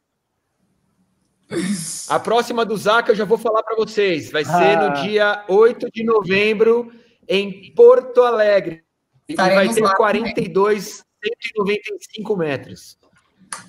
[2.09, 4.31] A próxima do Zaca eu já vou falar para vocês.
[4.31, 4.89] Vai ser Ah.
[4.89, 6.93] no dia 8 de novembro
[7.29, 8.85] em Porto Alegre.
[9.29, 12.99] E vai ter lá 42, 195 metros.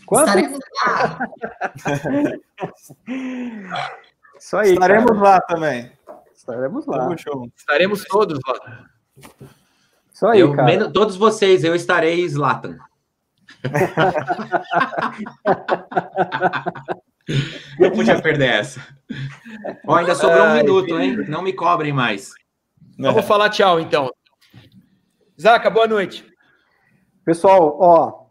[0.05, 0.27] Quanto?
[0.27, 1.19] Estaremos lá.
[4.39, 4.73] Isso aí.
[4.73, 5.21] Estaremos cara.
[5.21, 5.91] lá também.
[6.35, 7.15] Estaremos lá.
[7.55, 8.85] Estaremos todos lá.
[10.13, 10.67] Isso aí, Eu, cara.
[10.67, 12.77] menos- todos vocês, eu estarei Zlatan.
[17.79, 18.81] Não podia perder essa.
[19.85, 21.17] Ó, ainda sobrou um Ai, minuto, hein?
[21.27, 22.31] Não me cobrem mais.
[22.97, 24.11] Vamos falar tchau, então.
[25.39, 26.30] Zaca, boa noite.
[27.23, 28.25] Pessoal, ó,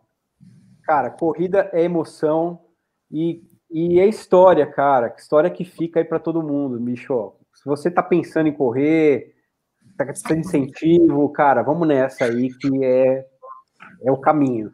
[0.82, 2.60] cara, corrida é emoção
[3.10, 5.14] e E é história, cara.
[5.16, 7.34] História que fica aí para todo mundo, bicho.
[7.54, 9.34] Se você tá pensando em correr,
[9.96, 13.24] tá precisando de incentivo, cara, vamos nessa aí que é,
[14.02, 14.72] é o caminho.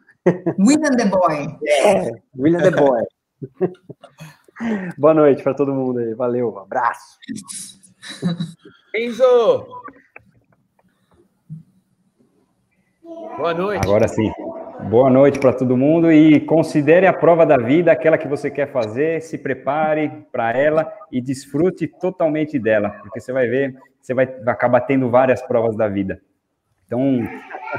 [0.59, 1.57] William the Boy.
[1.67, 3.03] É, William the Boy.
[4.97, 6.13] Boa noite para todo mundo aí.
[6.15, 7.19] Valeu, um abraço.
[8.95, 9.67] Enzo!
[13.37, 13.81] Boa noite.
[13.83, 14.31] Agora sim.
[14.89, 18.71] Boa noite para todo mundo e considere a prova da vida aquela que você quer
[18.71, 24.25] fazer, se prepare para ela e desfrute totalmente dela, porque você vai ver, você vai
[24.47, 26.19] acabar tendo várias provas da vida.
[26.85, 27.27] Então,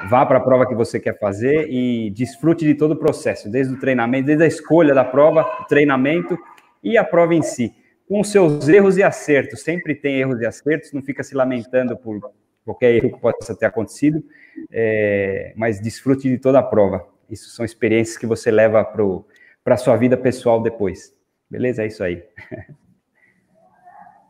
[0.08, 3.74] vá para a prova que você quer fazer e desfrute de todo o processo, desde
[3.74, 6.38] o treinamento, desde a escolha da prova, o treinamento
[6.82, 7.74] e a prova em si,
[8.08, 9.62] com seus erros e acertos.
[9.62, 12.20] Sempre tem erros e acertos, não fica se lamentando por
[12.68, 14.22] qualquer erro que possa ter acontecido,
[14.70, 17.06] é, mas desfrute de toda a prova.
[17.30, 21.14] Isso são experiências que você leva para a sua vida pessoal depois.
[21.50, 21.82] Beleza?
[21.82, 22.22] É isso aí.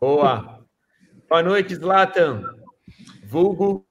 [0.01, 0.65] Boa.
[1.29, 2.43] Boa noite, Zlatan.
[3.25, 3.85] Vulgo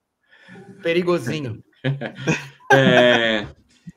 [0.82, 1.62] perigosinho.
[2.70, 3.46] É,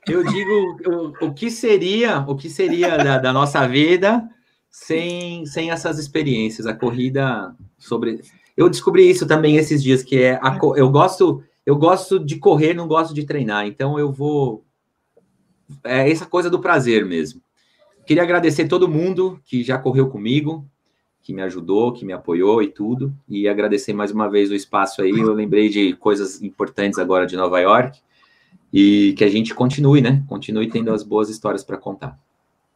[0.08, 4.26] eu digo o, o, que seria o que seria da, da, nossa vida
[4.70, 6.66] sem, sem essas experiências.
[6.66, 8.22] A corrida sobre
[8.56, 12.74] eu descobri isso também esses dias, que é a, eu gosto eu gosto de correr,
[12.74, 14.64] não gosto de treinar, então eu vou
[15.84, 17.40] é essa coisa do prazer mesmo.
[18.04, 20.66] Queria agradecer todo mundo que já correu comigo,
[21.22, 25.00] que me ajudou, que me apoiou e tudo, e agradecer mais uma vez o espaço
[25.00, 25.10] aí.
[25.10, 28.00] Eu lembrei de coisas importantes agora de Nova York
[28.72, 30.24] e que a gente continue, né?
[30.26, 32.18] Continue tendo as boas histórias para contar.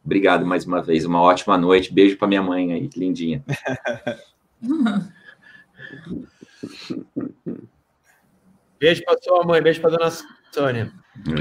[0.03, 1.93] Obrigado mais uma vez, uma ótima noite.
[1.93, 3.43] Beijo para minha mãe aí, lindinha.
[8.79, 10.09] Beijo para sua mãe, beijo para dona
[10.51, 10.91] Sônia.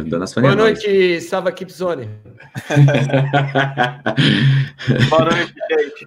[0.07, 0.51] Dona Sônia.
[0.51, 2.09] Boa noite, Sava Kipzone.
[5.11, 6.07] Boa noite, gente.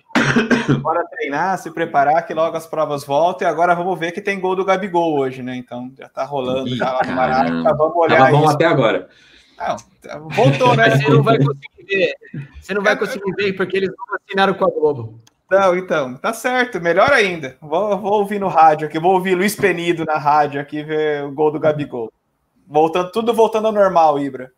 [0.80, 3.46] Bora treinar, se preparar, que logo as provas voltam.
[3.48, 5.56] E agora vamos ver que tem gol do Gabigol hoje, né?
[5.56, 7.76] Então já tá rolando, já lá no Maraca.
[7.76, 8.18] Vamos olhar.
[8.18, 9.08] Tava bom até agora.
[9.58, 9.78] Não,
[10.30, 10.98] voltou, né?
[10.98, 12.16] Você não vai conseguir ver.
[12.62, 15.20] Você não vai conseguir ver porque eles não assinaram com a Globo.
[15.50, 17.58] Não, então, tá certo, melhor ainda.
[17.60, 21.32] Vou, vou ouvir no rádio aqui, vou ouvir Luiz Penido na rádio aqui, ver o
[21.32, 22.12] gol do Gabigol.
[22.68, 24.52] Voltando, tudo voltando ao normal, Ibra.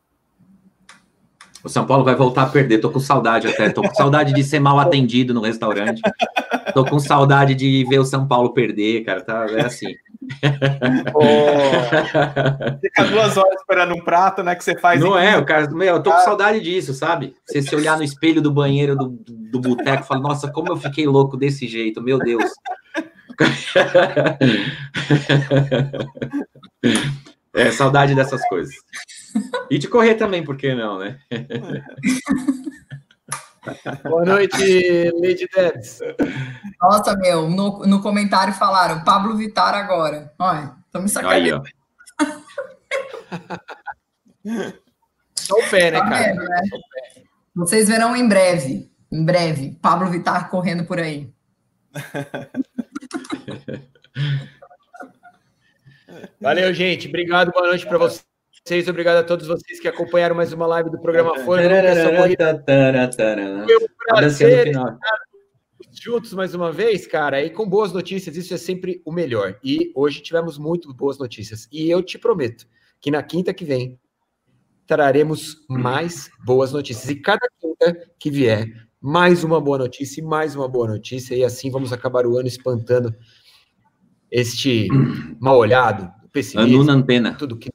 [1.63, 2.79] O São Paulo vai voltar a perder.
[2.79, 3.69] Tô com saudade até.
[3.69, 6.01] Tô com saudade de ser mal atendido no restaurante.
[6.73, 9.21] Tô com saudade de ver o São Paulo perder, cara.
[9.21, 9.93] Tá, é assim.
[11.15, 11.21] Oh,
[12.79, 14.55] fica duas horas esperando um prato, né?
[14.55, 14.99] Que você faz.
[14.99, 15.69] Não é, o cara.
[15.69, 17.35] Meu, eu tô com saudade disso, sabe?
[17.45, 20.77] Você se olhar no espelho do banheiro do, do boteco e falar, nossa, como eu
[20.77, 22.43] fiquei louco desse jeito, meu Deus.
[27.53, 28.73] É, saudade dessas coisas.
[29.69, 31.19] E de correr também, por que não, né?
[34.03, 35.99] Boa noite, Lady Debs.
[36.81, 40.33] Nossa, meu, no, no comentário falaram Pablo Vitar agora.
[40.39, 41.63] Olha, estamos sacaneando.
[45.35, 46.23] Só o pé, né, tá cara?
[46.23, 46.61] Vendo, né?
[47.55, 51.31] Vocês verão em breve, em breve, Pablo Vitar correndo por aí.
[56.41, 57.07] Valeu, gente.
[57.07, 58.30] Obrigado, boa noite para vocês.
[58.89, 61.63] Obrigado a todos vocês que acompanharam mais uma live do programa Fora.
[63.65, 64.97] Foi um prazer estar
[65.99, 69.59] juntos mais uma vez, cara, e com boas notícias, isso é sempre o melhor.
[69.63, 71.67] E hoje tivemos muito boas notícias.
[71.71, 72.67] E eu te prometo
[72.99, 73.99] que na quinta que vem
[74.85, 77.09] traremos mais boas notícias.
[77.09, 78.67] E cada quinta que vier,
[79.01, 81.33] mais uma boa notícia e mais uma boa notícia.
[81.35, 83.13] E assim vamos acabar o ano espantando
[84.29, 84.87] este
[85.39, 86.69] mal olhado, pessimismo,
[87.37, 87.70] tudo que.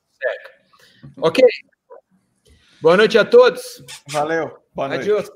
[1.18, 1.44] Ok.
[2.80, 3.84] Boa noite a todos.
[4.10, 4.50] Valeu.
[4.74, 5.02] Boa noite.
[5.02, 5.30] Adiós.